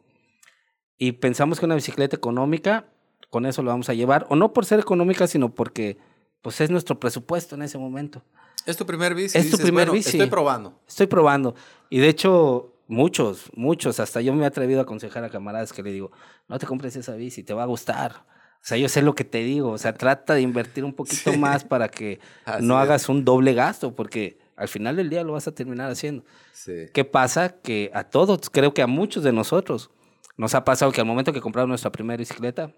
[0.97, 2.85] y pensamos que una bicicleta económica,
[3.29, 5.97] con eso lo vamos a llevar, o no por ser económica, sino porque
[6.41, 8.23] pues es nuestro presupuesto en ese momento.
[8.65, 9.37] Es tu primer bici.
[9.37, 10.17] Es tu primer bici.
[10.17, 10.79] Estoy probando.
[10.87, 11.55] Estoy probando.
[11.89, 15.83] Y de hecho, muchos, muchos, hasta yo me he atrevido a aconsejar a camaradas que
[15.83, 16.11] le digo,
[16.47, 18.25] no te compres esa bici, te va a gustar.
[18.55, 19.71] O sea, yo sé lo que te digo.
[19.71, 22.19] O sea, trata de invertir un poquito más para que
[22.59, 26.25] no hagas un doble gasto, porque al final del día lo vas a terminar haciendo.
[26.51, 26.87] Sí.
[26.93, 27.61] ¿Qué pasa?
[27.61, 29.91] Que a todos, creo que a muchos de nosotros,
[30.38, 32.71] nos ha pasado que al momento que compramos nuestra primera bicicleta,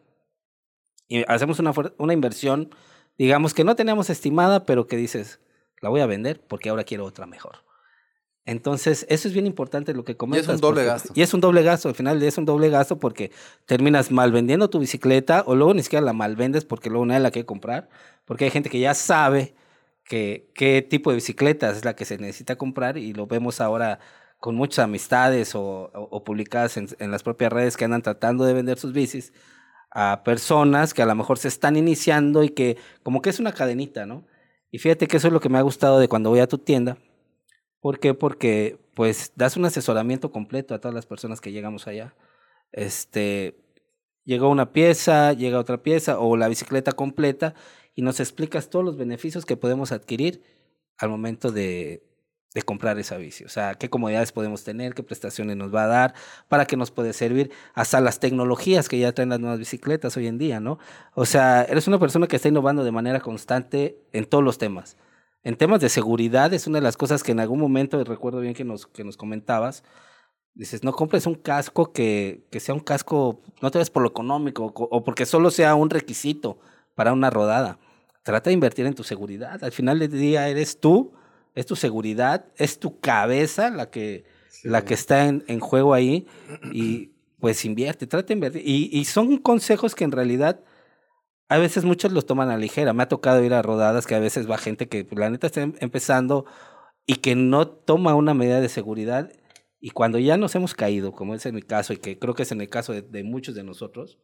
[1.07, 2.70] y hacemos una, una inversión,
[3.18, 5.39] digamos que no teníamos estimada, pero que dices,
[5.82, 7.64] la voy a vender porque ahora quiero otra mejor.
[8.45, 10.47] Entonces, eso es bien importante lo que comentas.
[10.47, 11.14] Y es un doble gasto.
[11.14, 13.32] Y es un doble gasto, al final es un doble gasto porque
[13.66, 17.20] terminas mal vendiendo tu bicicleta o luego ni siquiera la mal vendes porque luego nadie
[17.20, 17.89] la quiere comprar,
[18.26, 19.53] porque hay gente que ya sabe
[20.03, 23.99] que, qué tipo de bicicleta es la que se necesita comprar y lo vemos ahora
[24.40, 28.80] con muchas amistades o, o, publicadas en, las propias redes que andan tratando de vender
[28.80, 29.34] sus bicis
[29.92, 33.52] a personas que a lo mejor se están iniciando y que como que es una
[33.52, 34.26] cadenita, ¿no?
[34.72, 36.58] Y fíjate que eso es lo que me ha gustado de cuando voy a tu
[36.60, 36.98] tienda.
[37.82, 38.14] ¿Por qué?
[38.14, 42.16] Porque pues das un asesoramiento completo a todas las personas que llegamos allá.
[42.72, 43.60] Este,
[44.26, 47.56] llega una pieza, llega otra pieza o la bicicleta completa
[47.96, 50.44] y nos explicas todos los beneficios que podemos adquirir
[50.98, 52.09] al momento de,
[52.54, 53.43] de comprar esa bici.
[53.43, 56.14] O sea, qué comodidades podemos tener, qué prestaciones nos va a dar,
[56.47, 60.28] para qué nos puede servir, hasta las tecnologías que ya traen las nuevas bicicletas hoy
[60.28, 60.80] en día, ¿no?
[61.14, 64.97] O sea, eres una persona que está innovando de manera constante en todos los temas.
[65.43, 68.54] En temas de seguridad es una de las cosas que en algún momento, recuerdo bien
[68.54, 69.84] que nos, que nos comentabas,
[70.54, 74.10] dices, no compres un casco que, que sea un casco, no te ves por lo
[74.10, 76.60] económico o porque solo sea un requisito
[76.95, 77.80] para una rodada.
[78.24, 79.64] Trata de invertir en tu seguridad.
[79.64, 81.14] Al final del día eres tú
[81.56, 84.26] es tu seguridad, es tu cabeza la que,
[84.64, 86.28] la que está en, en, juego ahí
[86.72, 88.62] y pues invierte, trata de invertir.
[88.66, 90.62] Y, y, son consejos que en realidad
[91.47, 92.93] a veces muchos los toman a ligera.
[92.93, 95.47] Me ha tocado ir a rodadas que a veces va gente que pues, la neta
[95.47, 96.45] está em, empezando
[97.06, 99.32] y que no toma una medida de seguridad
[99.82, 102.43] y cuando ya nos hemos caído, como es en mi caso y que creo que
[102.43, 104.20] es en el caso de, de muchos de nosotros,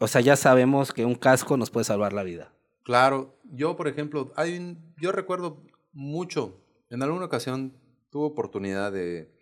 [0.00, 2.52] o sea, ya sabemos que un casco nos puede salvar la vida.
[2.84, 5.62] Claro, yo por ejemplo, hay un, yo recuerdo
[5.94, 6.60] mucho.
[6.90, 7.80] En alguna ocasión
[8.10, 9.34] tuve oportunidad de,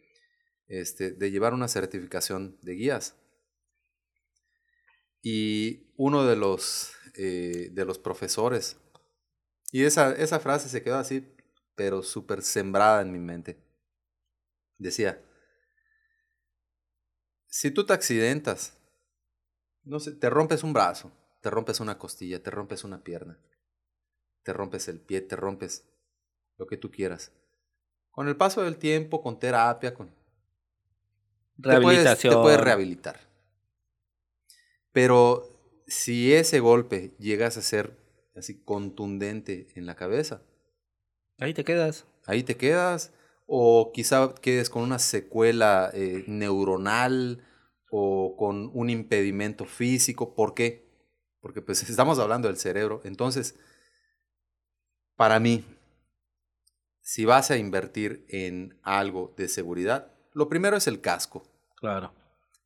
[0.68, 3.16] este, de llevar una certificación de guías.
[5.22, 8.76] Y uno de los, eh, de los profesores,
[9.70, 11.26] y esa, esa frase se quedó así,
[11.74, 13.58] pero súper sembrada en mi mente.
[14.78, 15.22] Decía,
[17.46, 18.76] si tú te accidentas,
[19.84, 23.38] no sé, te rompes un brazo, te rompes una costilla, te rompes una pierna,
[24.42, 25.91] te rompes el pie, te rompes
[26.58, 27.32] lo que tú quieras.
[28.10, 30.14] Con el paso del tiempo, con terapia, con...
[31.56, 32.34] Rehabilitación.
[32.34, 33.20] Te puedes, rehabilitar.
[34.92, 35.48] Pero
[35.86, 37.96] si ese golpe llegas a ser
[38.36, 40.42] así contundente en la cabeza.
[41.38, 42.06] Ahí te quedas.
[42.26, 43.12] Ahí te quedas.
[43.46, 47.44] O quizá quedes con una secuela eh, neuronal
[47.90, 50.34] o con un impedimento físico.
[50.34, 50.88] ¿Por qué?
[51.40, 53.00] Porque pues estamos hablando del cerebro.
[53.04, 53.56] Entonces,
[55.16, 55.64] para mí,
[57.02, 61.42] si vas a invertir en algo de seguridad, lo primero es el casco.
[61.76, 62.14] Claro.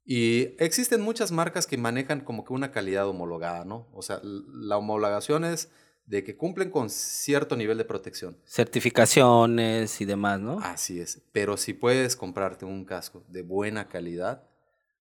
[0.05, 3.89] Y existen muchas marcas que manejan como que una calidad homologada, ¿no?
[3.93, 5.70] O sea, la homologación es
[6.05, 8.39] de que cumplen con cierto nivel de protección.
[8.45, 10.61] Certificaciones y demás, ¿no?
[10.61, 11.22] Así es.
[11.32, 14.45] Pero si puedes comprarte un casco de buena calidad,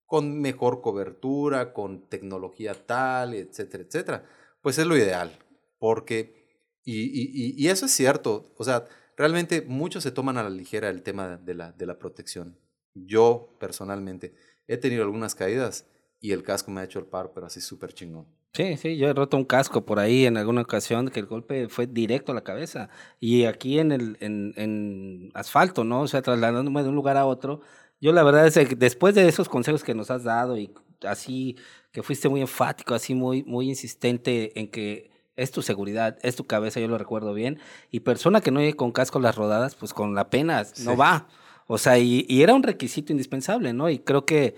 [0.07, 4.25] con mejor cobertura, con tecnología tal, etcétera, etcétera,
[4.61, 5.37] pues es lo ideal.
[5.77, 6.47] Porque,
[6.83, 8.85] y, y, y eso es cierto, o sea,
[9.17, 12.57] realmente muchos se toman a la ligera el tema de la, de la protección.
[12.93, 14.35] Yo, personalmente,
[14.67, 15.87] he tenido algunas caídas
[16.19, 18.25] y el casco me ha hecho el paro, pero así súper chingón.
[18.53, 21.67] Sí, sí, yo he roto un casco por ahí en alguna ocasión que el golpe
[21.67, 22.89] fue directo a la cabeza.
[23.19, 26.01] Y aquí en el en, en asfalto, ¿no?
[26.01, 27.59] O sea, trasladándome de un lugar a otro.
[27.99, 30.73] Yo la verdad es que después de esos consejos que nos has dado y
[31.05, 31.57] así
[31.91, 36.45] que fuiste muy enfático, así muy, muy insistente en que es tu seguridad, es tu
[36.45, 37.59] cabeza, yo lo recuerdo bien.
[37.91, 41.27] Y persona que no llegue con casco las rodadas, pues con la pena no va.
[41.67, 43.89] O sea, y, y, era un requisito indispensable, ¿no?
[43.89, 44.55] Y creo que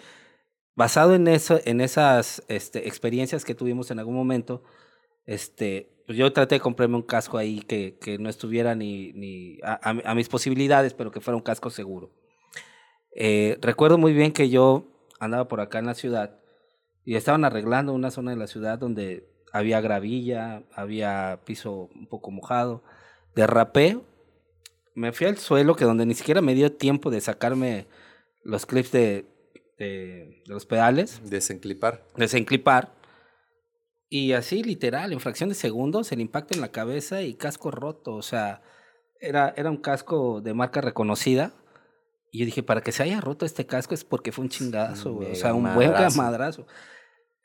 [0.75, 4.63] basado en eso, en esas este, experiencias que tuvimos en algún momento,
[5.25, 9.57] este, pues yo traté de comprarme un casco ahí que, que no estuviera ni, ni
[9.63, 12.11] a, a, mis posibilidades, pero que fuera un casco seguro.
[13.15, 14.87] Eh, recuerdo muy bien que yo
[15.19, 16.39] andaba por acá en la ciudad
[17.03, 22.31] y estaban arreglando una zona de la ciudad donde había gravilla, había piso un poco
[22.31, 22.83] mojado.
[23.35, 23.99] Derrapé,
[24.95, 27.87] me fui al suelo que donde ni siquiera me dio tiempo de sacarme
[28.43, 29.25] los clips de,
[29.77, 31.21] de, de los pedales.
[31.29, 32.03] Desenclipar.
[32.15, 32.93] Desenclipar.
[34.09, 38.15] Y así, literal, en fracción de segundos, el impacto en la cabeza y casco roto.
[38.15, 38.61] O sea,
[39.19, 41.53] era, era un casco de marca reconocida.
[42.31, 45.17] Y yo dije, para que se haya roto este casco es porque fue un chingazo,
[45.17, 46.67] o sea, un buen madrazo.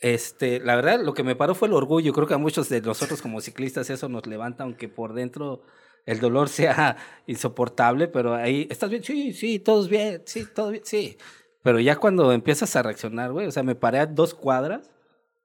[0.02, 2.12] Este, la verdad, lo que me paró fue el orgullo.
[2.12, 5.62] Creo que a muchos de nosotros como ciclistas eso nos levanta, aunque por dentro
[6.06, 6.96] el dolor sea
[7.26, 9.04] insoportable, pero ahí, ¿estás bien?
[9.04, 11.16] Sí, sí, todos bien, sí, todo bien, sí.
[11.62, 14.90] Pero ya cuando empiezas a reaccionar, güey, o sea, me paré a dos cuadras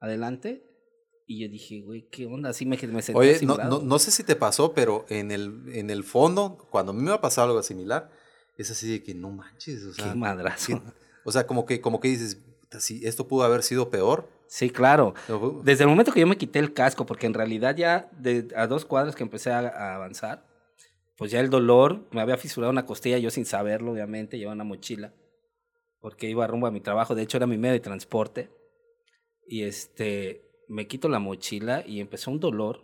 [0.00, 0.64] adelante
[1.24, 2.50] y yo dije, güey, ¿qué onda?
[2.50, 5.62] Así me, me sentí Oye, no, no, no, sé si te pasó, pero en el,
[5.72, 8.10] en el fondo, cuando a mí me ha pasado algo similar,
[8.56, 10.10] es así de que no manches, o sea.
[10.12, 10.82] Qué madrazo.
[10.82, 10.92] ¿qué?
[11.24, 12.40] o sea, como que, como que dices,
[12.80, 14.36] si esto pudo haber sido peor.
[14.48, 15.14] Sí, claro.
[15.62, 18.66] Desde el momento que yo me quité el casco, porque en realidad ya de, a
[18.66, 20.46] dos cuadras que empecé a, a, avanzar,
[21.18, 24.64] pues ya el dolor, me había fisurado una costilla, yo sin saberlo, obviamente, llevaba una
[24.64, 25.12] mochila,
[26.00, 28.50] porque iba rumbo a mi trabajo, de hecho era mi medio de transporte,
[29.46, 32.80] y este, me quito la mochila y empezó un dolor,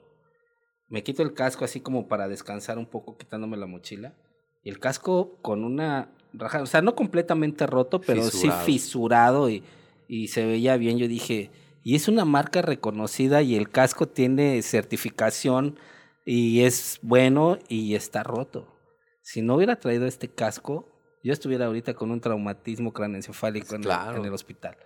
[0.88, 4.14] me quito el casco así como para descansar un poco quitándome la mochila,
[4.62, 8.64] y el casco con una raja, o sea, no completamente roto, pero fisurado.
[8.66, 9.62] sí fisurado y
[10.08, 11.50] y se veía bien, yo dije,
[11.82, 15.78] y es una marca reconocida y el casco tiene certificación
[16.24, 18.74] y es bueno y está roto.
[19.22, 20.88] Si no hubiera traído este casco,
[21.22, 24.18] yo estuviera ahorita con un traumatismo craneoencefálico en, claro.
[24.18, 24.76] en el hospital.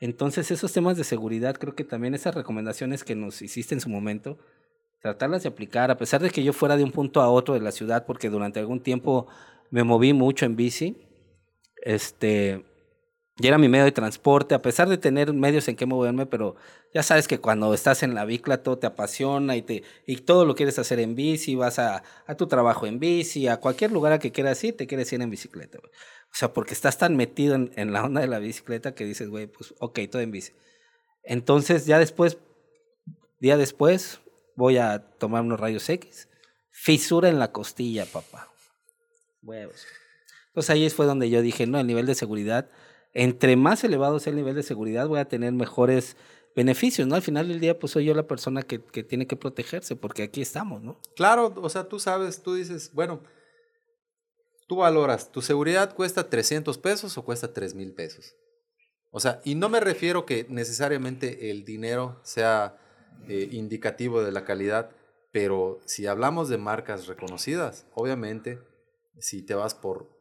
[0.00, 3.90] Entonces, esos temas de seguridad, creo que también esas recomendaciones que nos hiciste en su
[3.90, 4.38] momento,
[5.02, 7.60] tratarlas de aplicar, a pesar de que yo fuera de un punto a otro de
[7.60, 9.26] la ciudad, porque durante algún tiempo
[9.70, 11.06] me moví mucho en bici,
[11.82, 12.64] este,
[13.40, 16.56] y era mi medio de transporte, a pesar de tener medios en que moverme, pero
[16.92, 20.44] ya sabes que cuando estás en la bicla todo te apasiona y, te, y todo
[20.44, 24.12] lo quieres hacer en bici, vas a, a tu trabajo en bici, a cualquier lugar
[24.12, 25.78] a que quieras ir, te quieres ir en bicicleta.
[25.82, 25.90] Wey.
[26.32, 29.28] O sea, porque estás tan metido en, en la onda de la bicicleta que dices,
[29.28, 30.52] güey, pues ok, todo en bici.
[31.22, 32.38] Entonces ya después,
[33.40, 34.20] día después,
[34.54, 36.28] voy a tomar unos rayos X,
[36.70, 38.48] fisura en la costilla, papá.
[39.42, 39.86] Huevos.
[40.48, 42.68] Entonces ahí fue donde yo dije, no, el nivel de seguridad
[43.12, 46.16] entre más elevado sea el nivel de seguridad, voy a tener mejores
[46.54, 47.14] beneficios, ¿no?
[47.14, 50.40] Al final del día, pues soy yo la persona que, tiene que protegerse, porque aquí
[50.40, 51.00] estamos, ¿no?
[51.16, 53.22] Claro, o sea, tú sabes, tú dices, bueno,
[54.66, 58.36] tú valoras, ¿tu seguridad cuesta 300 pesos o cuesta 3 mil pesos?
[59.10, 62.78] O sea, y no me refiero que necesariamente el dinero sea
[63.28, 64.90] eh, indicativo de la calidad,
[65.32, 68.60] pero si hablamos de marcas reconocidas, obviamente,
[69.18, 70.19] si te vas por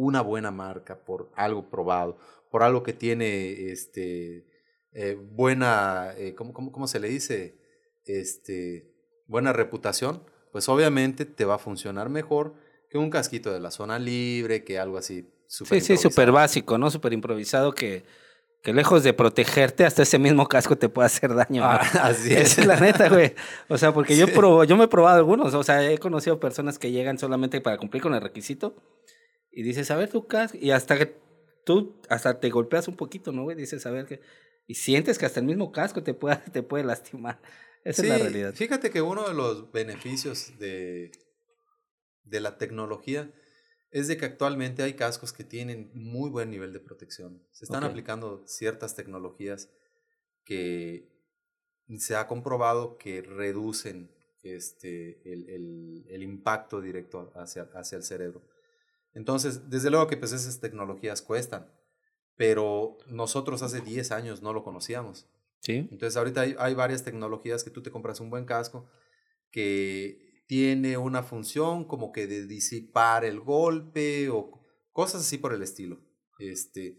[0.00, 2.16] una buena marca, por algo probado,
[2.50, 4.46] por algo que tiene este,
[4.92, 7.58] eh, buena, eh, ¿cómo, cómo, cómo, se le dice?
[8.06, 8.92] Este,
[9.26, 10.22] buena reputación,
[10.52, 12.54] pues obviamente te va a funcionar mejor
[12.88, 15.28] que un casquito de la zona libre, que algo así.
[15.46, 16.90] Super sí, sí, súper básico, ¿no?
[16.90, 18.04] Súper improvisado que
[18.62, 21.64] que lejos de protegerte, hasta ese mismo casco te puede hacer daño.
[21.64, 22.58] Ah, así es.
[22.58, 23.34] es la neta, güey.
[23.68, 25.54] O sea, porque yo, probo, yo me he probado algunos.
[25.54, 28.74] O sea, he conocido personas que llegan solamente para cumplir con el requisito.
[29.52, 30.58] Y dices, a ver tu casco.
[30.60, 31.16] Y hasta que
[31.64, 33.56] tú, hasta te golpeas un poquito, ¿no, güey?
[33.56, 34.20] Dices, a ver qué.
[34.66, 37.40] Y sientes que hasta el mismo casco te puede, te puede lastimar.
[37.84, 38.54] Esa es la realidad.
[38.54, 41.10] Fíjate que uno de los beneficios de,
[42.24, 43.32] de la tecnología
[43.90, 47.42] es de que actualmente hay cascos que tienen muy buen nivel de protección.
[47.50, 49.70] Se están aplicando ciertas tecnologías
[50.44, 51.08] que
[51.98, 58.42] se ha comprobado que reducen este, el, el, impacto directo hacia, hacia el cerebro.
[59.14, 61.70] Entonces, desde luego que pues esas tecnologías cuestan,
[62.36, 65.28] pero nosotros hace 10 años no lo conocíamos.
[65.60, 65.88] Sí.
[65.90, 68.88] Entonces, ahorita hay, hay varias tecnologías que tú te compras un buen casco
[69.50, 74.60] que tiene una función como que de disipar el golpe o
[74.92, 76.00] cosas así por el estilo.
[76.38, 76.98] Este,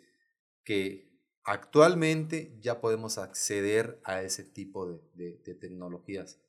[0.63, 1.11] que
[1.43, 6.39] actualmente ya podemos acceder a ese tipo de, de, tecnologías.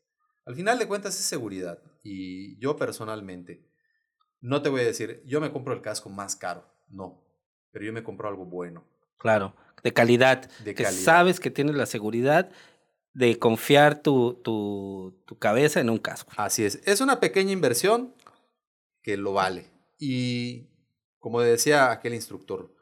[0.44, 3.71] Al final de cuentas es seguridad y yo personalmente
[4.42, 7.24] no te voy a decir, yo me compro el casco más caro, no,
[7.70, 8.84] pero yo me compro algo bueno.
[9.16, 12.50] Claro, de calidad, de que sabes que tienes la seguridad
[13.14, 16.32] de confiar tu, tu, tu, cabeza en un casco.
[16.36, 16.80] Así es.
[16.84, 18.14] Es una pequeña inversión
[19.02, 19.70] que lo vale.
[19.98, 20.70] Y
[21.18, 22.74] como decía aquel instructor,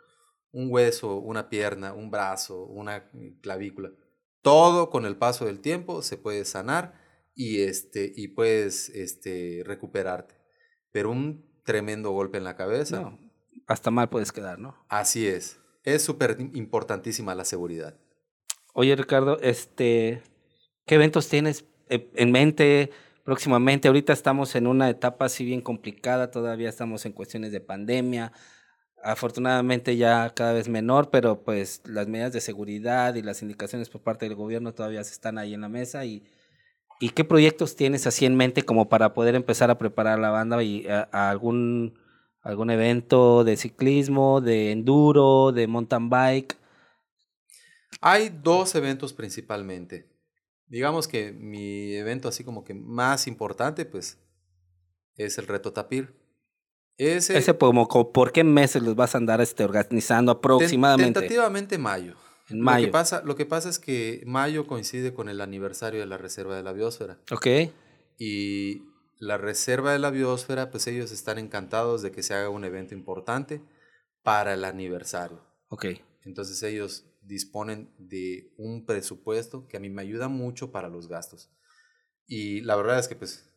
[0.53, 3.11] un hueso, una pierna, un brazo, una
[3.43, 3.91] clavícula,
[4.43, 6.99] todo con el paso del tiempo se puede sanar
[7.35, 10.35] y, este, y puedes este, recuperarte.
[10.93, 13.01] Pero un tremendo golpe en la cabeza.
[13.01, 13.19] No,
[13.67, 14.77] hasta mal puedes quedar, ¿no?
[14.89, 15.59] Así es.
[15.85, 17.95] Es súper importantísima la seguridad.
[18.75, 20.23] Oye, Ricardo, este,
[20.87, 22.91] ¿qué eventos tienes eh, en mente
[23.25, 23.89] próximamente?
[23.89, 28.33] Ahorita estamos en una etapa así bien complicada, todavía estamos en cuestiones de pandemia,
[29.03, 34.03] afortunadamente ya cada vez menor, pero pues las medidas de seguridad y las indicaciones por
[34.03, 36.23] parte del gobierno todavía están ahí en la mesa y,
[37.01, 40.63] ¿y qué proyectos tienes así en mente como para poder empezar a preparar la banda
[40.63, 41.99] y a algún
[42.43, 46.57] algún evento de ciclismo, de enduro, de mountain bike?
[48.01, 50.09] Hay dos eventos principalmente.
[50.67, 54.19] Digamos que mi evento así como que más importante, pues,
[55.17, 56.15] es el reto Tapir.
[56.97, 61.21] Ese, Ese como, ¿por qué meses los vas a andar este, organizando aproximadamente?
[61.21, 62.15] Tentativamente mayo.
[62.51, 62.87] En mayo.
[62.87, 66.19] Lo que, pasa, lo que pasa es que mayo coincide con el aniversario de la
[66.19, 67.19] Reserva de la Biosfera.
[67.31, 67.47] Ok.
[68.19, 68.83] Y
[69.19, 72.95] la Reserva de la Biosfera, pues ellos están encantados de que se haga un evento
[72.95, 73.63] importante
[74.23, 75.41] para el aniversario.
[75.69, 75.87] Ok.
[76.25, 81.51] Entonces ellos disponen de un presupuesto que a mí me ayuda mucho para los gastos.
[82.27, 83.51] Y la verdad es que pues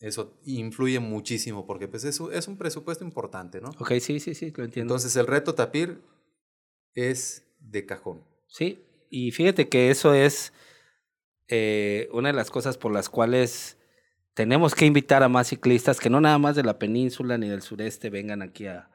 [0.00, 3.70] eso influye muchísimo porque pues eso es un presupuesto importante, ¿no?
[3.78, 4.94] Ok, sí, sí, sí, lo entiendo.
[4.94, 6.02] Entonces el reto Tapir
[6.94, 8.22] es de cajón.
[8.46, 10.52] Sí, y fíjate que eso es
[11.48, 13.76] eh, una de las cosas por las cuales
[14.34, 17.62] tenemos que invitar a más ciclistas que no nada más de la península ni del
[17.62, 18.90] sureste vengan aquí a,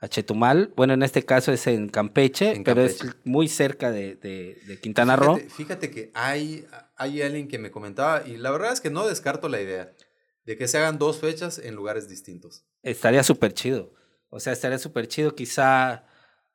[0.00, 0.72] a Chetumal.
[0.76, 5.36] Bueno, en este caso es en Campeche, pero es muy cerca de, de, Quintana Roo.
[5.36, 9.48] Fíjate, que hay, hay alguien que me comentaba, y la verdad es que no descarto
[9.48, 9.92] la idea
[10.46, 12.64] de que se hagan dos fechas en lugares distintos.
[12.82, 13.92] Estaría súper chido.
[14.30, 15.34] O sea, estaría súper chido.
[15.34, 16.06] Quizá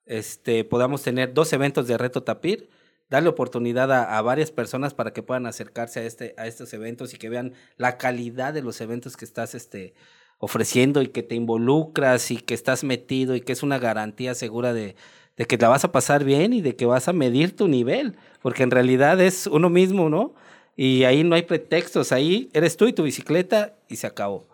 [0.05, 2.69] este, podamos tener dos eventos de Reto Tapir,
[3.09, 7.17] darle oportunidad a, varias personas para que puedan acercarse a, este, a estos eventos y
[7.17, 9.93] que vean la calidad de los eventos que estás este,
[10.39, 14.73] ofreciendo y que te involucras y que estás metido y que es una garantía segura
[14.73, 14.95] de,
[15.37, 18.15] de que la vas a pasar bien y de que vas a medir tu nivel,
[18.41, 20.33] porque en realidad es uno mismo, ¿no?
[20.75, 24.47] Y ahí no hay pretextos, ahí eres tú y tu bicicleta y se acabó.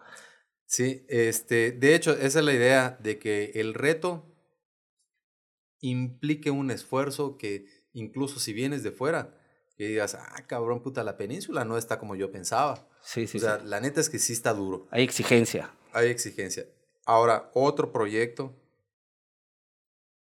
[0.66, 4.31] Sí, este, de hecho, esa es la idea de que el reto
[5.82, 9.38] implique un esfuerzo que incluso si vienes de fuera,
[9.76, 12.88] que digas, ah, cabrón, puta, la península no está como yo pensaba.
[13.02, 13.38] Sí, sí.
[13.38, 14.88] O sea, la neta es que sí está duro.
[14.92, 15.74] Hay exigencia.
[15.92, 16.66] Hay exigencia.
[17.06, 18.56] Ahora, otro proyecto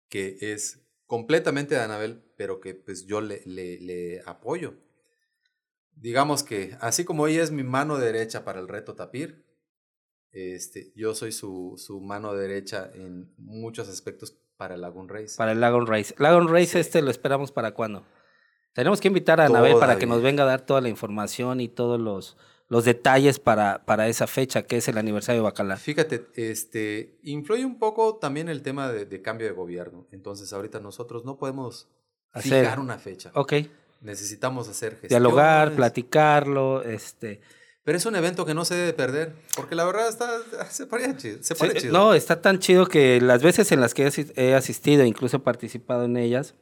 [0.08, 4.74] que es completamente de Anabel, pero que pues yo le, le, le apoyo.
[5.92, 9.44] Digamos que así como ella es mi mano derecha para el reto Tapir,
[10.32, 15.36] Este, yo soy su, su mano derecha en muchos aspectos para el Lagoon Race.
[15.38, 16.14] Para el Lagoon Race.
[16.18, 18.04] Lagoon Race este lo esperamos para cuándo?
[18.74, 21.68] Tenemos que invitar a Anabel para que nos venga a dar toda la información y
[21.68, 22.36] todos los,
[22.68, 25.78] los detalles para, para esa fecha, que es el aniversario de Bacalar.
[25.78, 30.06] Fíjate, este, influye un poco también el tema de, cambio de gobierno.
[30.12, 31.88] Entonces, ahorita nosotros no podemos
[32.32, 32.64] Hacer.
[32.64, 33.30] fijar una fecha.
[33.32, 33.54] Ok.
[34.02, 35.08] Necesitamos hacer gestión.
[35.08, 37.40] Dialogar, platicarlo, este...
[37.90, 40.30] Pero es un evento que no se debe perder, porque la verdad está,
[40.70, 41.38] se pone chido.
[41.40, 41.92] Se chido.
[41.92, 46.04] No, está tan chido que las veces en las que he asistido, incluso he participado
[46.04, 46.54] en ellas,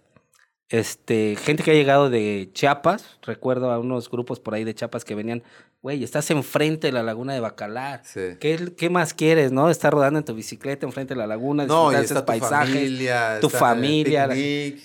[0.71, 5.03] este, gente que ha llegado de Chiapas, recuerdo a unos grupos por ahí de Chiapas
[5.03, 5.43] que venían,
[5.81, 8.03] güey, estás enfrente de la laguna de Bacalar.
[8.13, 9.71] ¿Qué, ¿Qué, más quieres, no?
[9.71, 13.49] Estar rodando en tu bicicleta enfrente de la laguna, no, y está tu familia, tu
[13.49, 14.29] familia.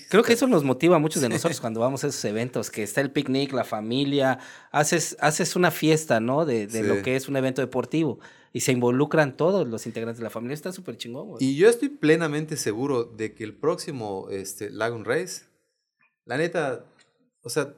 [0.08, 2.82] Creo que eso nos motiva a muchos de nosotros cuando vamos a esos eventos, que
[2.82, 4.38] está el picnic, la familia,
[4.70, 6.46] haces, haces una fiesta, ¿no?
[6.46, 8.20] De, de lo que es un evento deportivo.
[8.54, 10.54] Y se involucran todos los integrantes de la familia.
[10.54, 11.44] Está súper chingón, güey.
[11.44, 15.42] Y yo estoy plenamente seguro de que el próximo este, Lagoon Race
[16.24, 16.84] la neta,
[17.42, 17.74] o sea,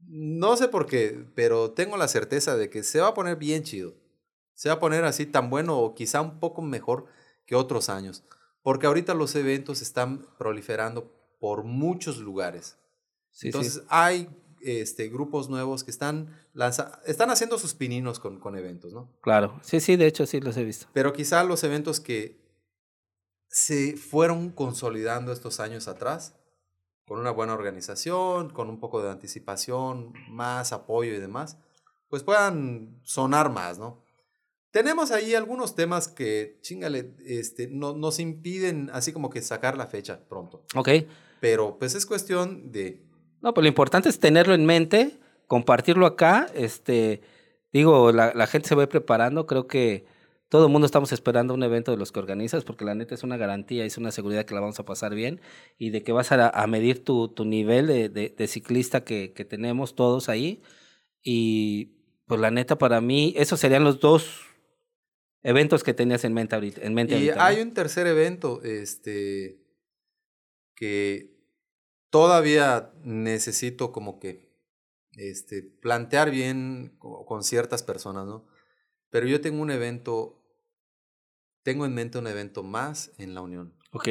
[0.00, 3.62] no sé por qué, pero tengo la certeza de que se va a poner bien
[3.62, 3.94] chido.
[4.54, 7.06] Se va a poner así tan bueno o quizá un poco mejor
[7.44, 8.24] que otros años.
[8.62, 12.76] Porque ahorita los eventos están proliferando por muchos lugares.
[13.42, 14.28] Entonces hay
[14.62, 16.34] este, grupos nuevos que están,
[17.04, 19.12] están haciendo sus pininos con, con eventos, ¿no?
[19.20, 20.86] Claro, sí, sí, de hecho sí los he visto.
[20.92, 22.40] Pero quizá los eventos que
[23.48, 26.34] se fueron consolidando estos años atrás,
[27.06, 31.56] con una buena organización, con un poco de anticipación, más apoyo y demás,
[32.08, 34.02] pues puedan sonar más, ¿no?
[34.72, 39.86] Tenemos ahí algunos temas que, chingale, este, no, nos impiden así como que sacar la
[39.86, 40.64] fecha pronto.
[40.74, 40.90] Ok.
[41.40, 43.02] Pero pues es cuestión de...
[43.40, 47.22] No, pues lo importante es tenerlo en mente, compartirlo acá, este,
[47.72, 50.04] digo, la, la gente se va preparando, creo que
[50.48, 53.24] todo el mundo estamos esperando un evento de los que organizas, porque la neta es
[53.24, 55.40] una garantía, es una seguridad que la vamos a pasar bien
[55.76, 59.96] y de que vas a, medir tu, tu nivel de, de, ciclista que, que, tenemos
[59.96, 60.62] todos ahí.
[61.22, 64.42] Y pues la neta, para mí, esos serían los dos
[65.42, 66.80] eventos que tenías en mente ahorita.
[66.82, 69.60] En mente y hay un tercer evento este,
[70.76, 71.36] que
[72.10, 74.48] todavía necesito como que
[75.12, 78.46] este, plantear bien con ciertas personas, ¿no?
[79.16, 80.38] Pero yo tengo un evento,
[81.62, 83.72] tengo en mente un evento más en la Unión.
[83.92, 84.08] Ok.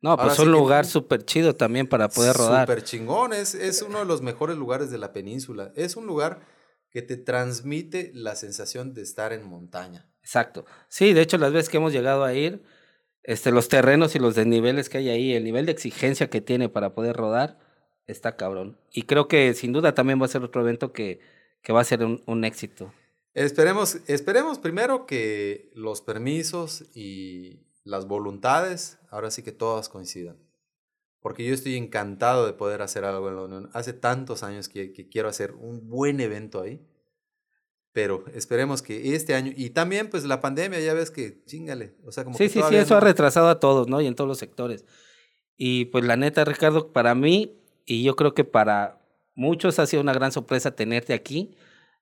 [0.00, 2.66] No, pues es un lugar súper chido también para poder rodar.
[2.66, 5.70] Súper chingón, es, es uno de los mejores lugares de la península.
[5.76, 6.40] Es un lugar
[6.88, 10.10] que te transmite la sensación de estar en montaña.
[10.22, 10.64] Exacto.
[10.88, 12.62] Sí, de hecho, las veces que hemos llegado a ir,
[13.24, 16.70] este, los terrenos y los desniveles que hay ahí, el nivel de exigencia que tiene
[16.70, 17.58] para poder rodar,
[18.06, 18.80] está cabrón.
[18.92, 21.20] Y creo que sin duda también va a ser otro evento que,
[21.60, 22.94] que va a ser un, un éxito.
[23.38, 30.36] Esperemos, esperemos primero que los permisos y las voluntades, ahora sí que todas coincidan.
[31.20, 33.70] Porque yo estoy encantado de poder hacer algo en la Unión.
[33.74, 36.84] Hace tantos años que, quiero hacer un buen evento ahí.
[37.92, 41.94] Pero esperemos que este año, y también pues la pandemia, ya ves que chingale.
[42.04, 44.00] O sea, como sí, sí, sí, eso ha retrasado a todos, ¿no?
[44.00, 44.84] Y en todos los sectores.
[45.56, 49.00] Y pues la neta, Ricardo, para mí, y yo creo que para
[49.36, 51.56] muchos ha sido una gran sorpresa tenerte aquí.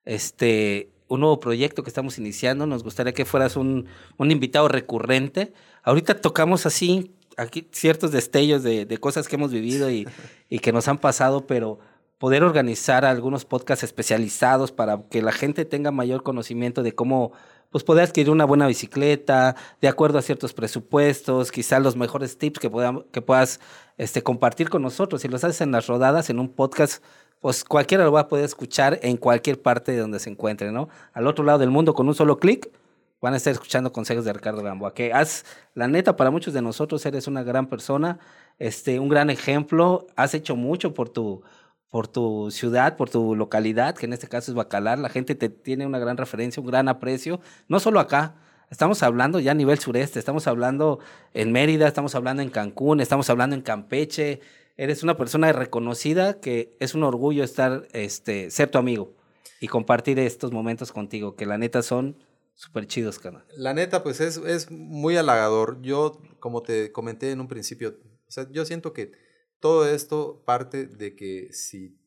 [0.05, 2.66] Este, un nuevo proyecto que estamos iniciando.
[2.66, 3.86] Nos gustaría que fueras un,
[4.16, 5.52] un invitado recurrente.
[5.82, 10.07] Ahorita tocamos así aquí ciertos destellos de, de cosas que hemos vivido y,
[10.48, 11.78] y, que nos han pasado, pero
[12.18, 17.32] poder organizar algunos podcasts especializados para que la gente tenga mayor conocimiento de cómo
[17.70, 22.59] pues poder adquirir una buena bicicleta de acuerdo a ciertos presupuestos, quizás los mejores tips
[22.59, 22.70] que,
[23.12, 23.61] que puedas
[23.98, 25.20] este, compartir con nosotros.
[25.20, 27.03] Si los haces en las rodadas, en un podcast
[27.47, 30.89] pues cualquiera lo va a poder escuchar en cualquier parte de donde se encuentre, ¿no?
[31.13, 32.73] Al otro lado del mundo, con un solo clic,
[33.21, 36.61] van a estar escuchando consejos de Ricardo Gamboa, que has, la neta, para muchos de
[36.61, 38.18] nosotros eres una gran persona,
[38.59, 41.45] este, un gran ejemplo, has hecho mucho por tu,
[41.89, 45.49] por tu ciudad, por tu localidad, que en este caso es Bacalar, la gente te
[45.49, 48.35] tiene una gran referencia, un gran aprecio, no solo acá,
[48.68, 50.99] Estamos hablando ya a nivel sureste, estamos hablando
[51.35, 54.41] en Mérida, estamos hablando en Cancún, estamos hablando en Campeche,
[54.76, 59.14] eres una persona reconocida que es un orgullo estar, este, ser tu amigo
[59.61, 62.18] y compartir estos momentos contigo, que la neta son
[62.54, 63.46] súper chidos, cara.
[63.57, 65.80] La neta, pues es, es muy halagador.
[65.82, 69.12] Yo, como te comenté en un principio, o sea, yo siento que
[69.61, 71.98] todo esto parte de que si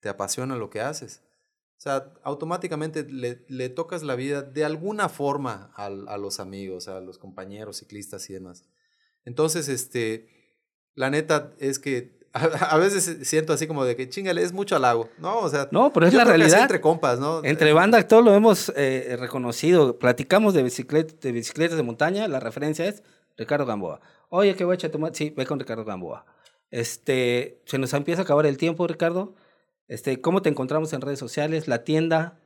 [0.00, 1.22] te apasiona lo que haces,
[1.76, 6.88] o sea, automáticamente le, le tocas la vida de alguna forma a, a los amigos,
[6.88, 8.64] a los compañeros ciclistas y demás.
[9.24, 10.37] Entonces, este,
[10.98, 15.08] la neta es que A, veces siento así como de que chingale, es mucho halago,
[15.18, 15.38] ¿no?
[15.38, 16.62] O sea, no, pero es la realidad.
[16.62, 17.42] entre compas, ¿no?
[17.42, 19.98] Entre banda, todo lo hemos eh, reconocido.
[19.98, 23.02] Platicamos de, bicicleta, de bicicletas de montaña, la referencia es
[23.36, 24.00] Ricardo Gamboa.
[24.28, 26.26] Oye, qué voy a echar Sí, ve con Ricardo Gamboa.
[26.70, 29.34] Este, se nos empieza a acabar el tiempo, Ricardo.
[29.88, 31.66] Este, ¿cómo te encontramos en redes sociales?
[31.66, 32.40] La tienda.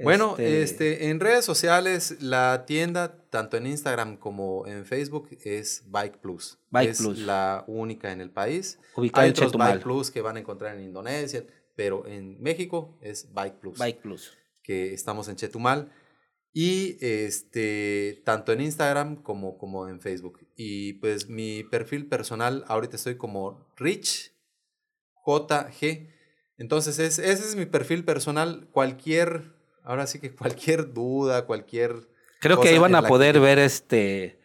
[0.00, 5.84] Bueno, este, este, en redes sociales, la tienda, tanto en Instagram como en Facebook, es
[5.86, 6.58] Bike Plus.
[6.70, 7.18] Bike es Plus.
[7.18, 8.78] la única en el país.
[8.94, 9.72] Ubicada Hay en otros Chetumal.
[9.72, 11.44] Bike Plus que van a encontrar en Indonesia,
[11.74, 13.78] pero en México es Bike Plus.
[13.78, 14.32] Bike Plus.
[14.62, 15.90] Que estamos en Chetumal.
[16.52, 20.46] Y este, tanto en Instagram como, como en Facebook.
[20.56, 24.32] Y pues mi perfil personal, ahorita estoy como Rich
[25.28, 26.08] JG.
[26.56, 28.68] Entonces, es, ese es mi perfil personal.
[28.72, 29.54] Cualquier,
[29.88, 32.08] ahora sí que cualquier duda, cualquier.
[32.40, 34.38] Creo que ahí van a poder que- ver este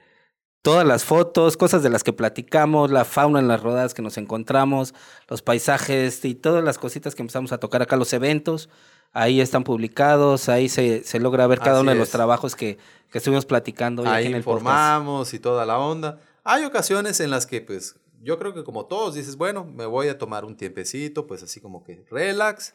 [0.63, 4.17] todas las fotos, cosas de las que platicamos, la fauna en las rodadas que nos
[4.17, 4.93] encontramos,
[5.27, 8.69] los paisajes y todas las cositas que empezamos a tocar acá, los eventos.
[9.11, 12.77] Ahí están publicados, ahí se, se logra ver cada Así uno de los trabajos que,
[13.11, 14.61] que estuvimos platicando hoy aquí Ahí en el podcast.
[14.61, 16.19] informamos y toda la onda.
[16.45, 20.07] Hay ocasiones en las que, pues, yo creo que como todos dices, bueno, me voy
[20.07, 22.73] a tomar un tiempecito, pues así como que relax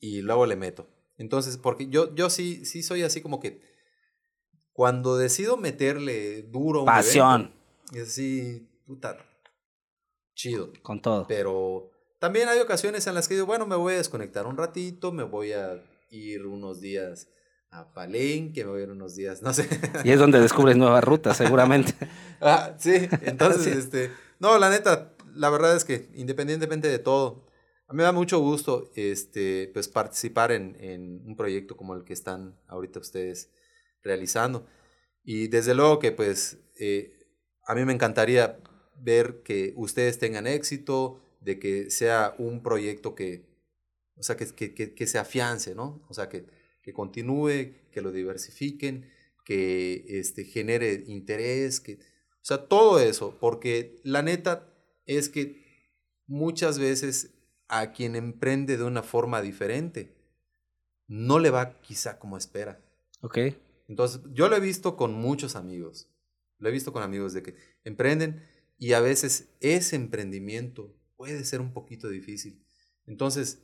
[0.00, 0.86] y luego le meto.
[1.16, 3.62] Entonces, porque yo, yo sí, sí soy así como que
[4.72, 7.40] cuando decido meterle duro a un Pasión.
[7.42, 7.56] evento,
[8.02, 9.18] es así, puta,
[10.34, 10.72] chido.
[10.82, 11.26] Con todo.
[11.26, 15.12] Pero también hay ocasiones en las que digo, bueno, me voy a desconectar un ratito,
[15.12, 17.28] me voy a ir unos días
[17.70, 19.68] a Palenque, me voy a ir unos días, no sé.
[20.04, 21.94] Y es donde descubres nuevas rutas, seguramente.
[22.44, 23.78] Ah, sí, entonces, Sí.
[23.78, 24.10] este,
[24.40, 27.46] no, la neta, la verdad es que independientemente de todo,
[27.92, 33.00] me da mucho gusto, este, pues participar en, un proyecto como el que están ahorita
[33.00, 33.50] ustedes
[34.02, 34.66] realizando.
[35.24, 37.12] Y desde luego que, pues, eh,
[37.66, 38.58] a mí me encantaría
[38.96, 43.48] ver que ustedes tengan éxito, de que sea un proyecto que,
[44.16, 46.04] o sea, que se afiance, ¿no?
[46.08, 46.46] O sea, que,
[46.82, 49.10] que continúe, que lo diversifiquen,
[49.44, 54.68] que este, genere interés, que, o sea, todo eso, porque la neta
[55.06, 55.62] es que
[56.26, 57.34] muchas veces
[57.72, 60.14] a quien emprende de una forma diferente,
[61.08, 62.78] no le va quizá como espera.
[63.22, 63.38] ¿Ok?
[63.88, 66.06] Entonces, yo lo he visto con muchos amigos.
[66.58, 68.46] Lo he visto con amigos de que emprenden
[68.76, 72.62] y a veces ese emprendimiento puede ser un poquito difícil.
[73.06, 73.62] Entonces,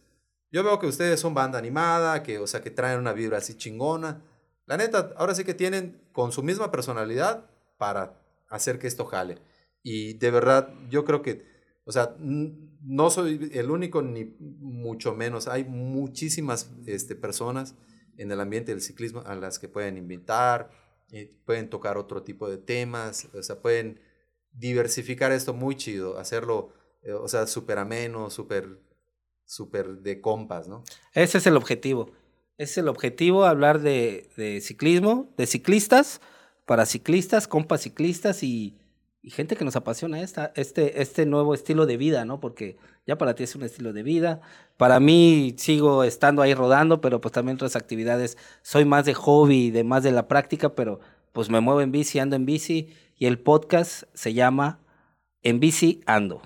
[0.51, 3.59] yo veo que ustedes son banda animada, que, o sea, que traen una vibra así
[3.59, 4.23] chingona.
[4.65, 7.45] La neta, ahora sí que tienen con su misma personalidad
[7.77, 8.19] para
[8.49, 9.37] hacer que esto jale.
[9.83, 11.58] Y de verdad, yo creo que,
[11.89, 15.49] o sea, no soy el único ni mucho menos.
[15.49, 17.77] Hay muchísimas este, personas
[18.19, 20.71] en el ambiente del ciclismo a las que pueden invitar,
[21.13, 24.01] eh, pueden tocar otro tipo de temas, o sea, pueden
[24.53, 28.83] diversificar esto muy chido, hacerlo, eh, o sea, súper ameno, súper,
[29.47, 30.85] súper de compas, ¿no?
[31.15, 32.13] Ese es el objetivo.
[32.59, 36.21] Es el objetivo, hablar de, de ciclismo, de ciclistas,
[36.67, 38.78] para ciclistas, compas ciclistas y,
[39.29, 42.41] y gente que nos apasiona esta, este, este nuevo estilo de vida, ¿no?
[42.41, 44.41] Porque ya para ti es un estilo de vida.
[44.79, 48.39] Para mí sigo estando ahí rodando, pero pues también otras actividades.
[48.63, 51.01] Soy más de hobby, de más de la práctica, pero
[51.35, 52.89] pues me muevo en bici, ando en bici
[53.19, 54.79] y el podcast se llama
[55.43, 56.41] En bici ando.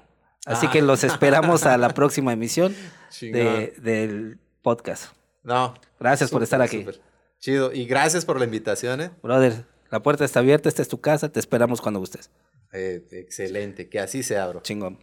[0.45, 0.71] Así Ah.
[0.73, 2.75] que los esperamos a la próxima emisión
[3.21, 5.15] de, del podcast.
[5.45, 5.75] No.
[6.01, 6.85] Gracias por estar aquí.
[7.39, 7.73] Chido.
[7.73, 9.11] Y gracias por la invitación, ¿eh?
[9.23, 12.31] Brother, la puerta está abierta, esta es tu casa, te esperamos cuando gustes.
[12.73, 13.89] Eh, excelente.
[13.89, 14.61] Que así sea, bro.
[14.63, 14.99] Chingón.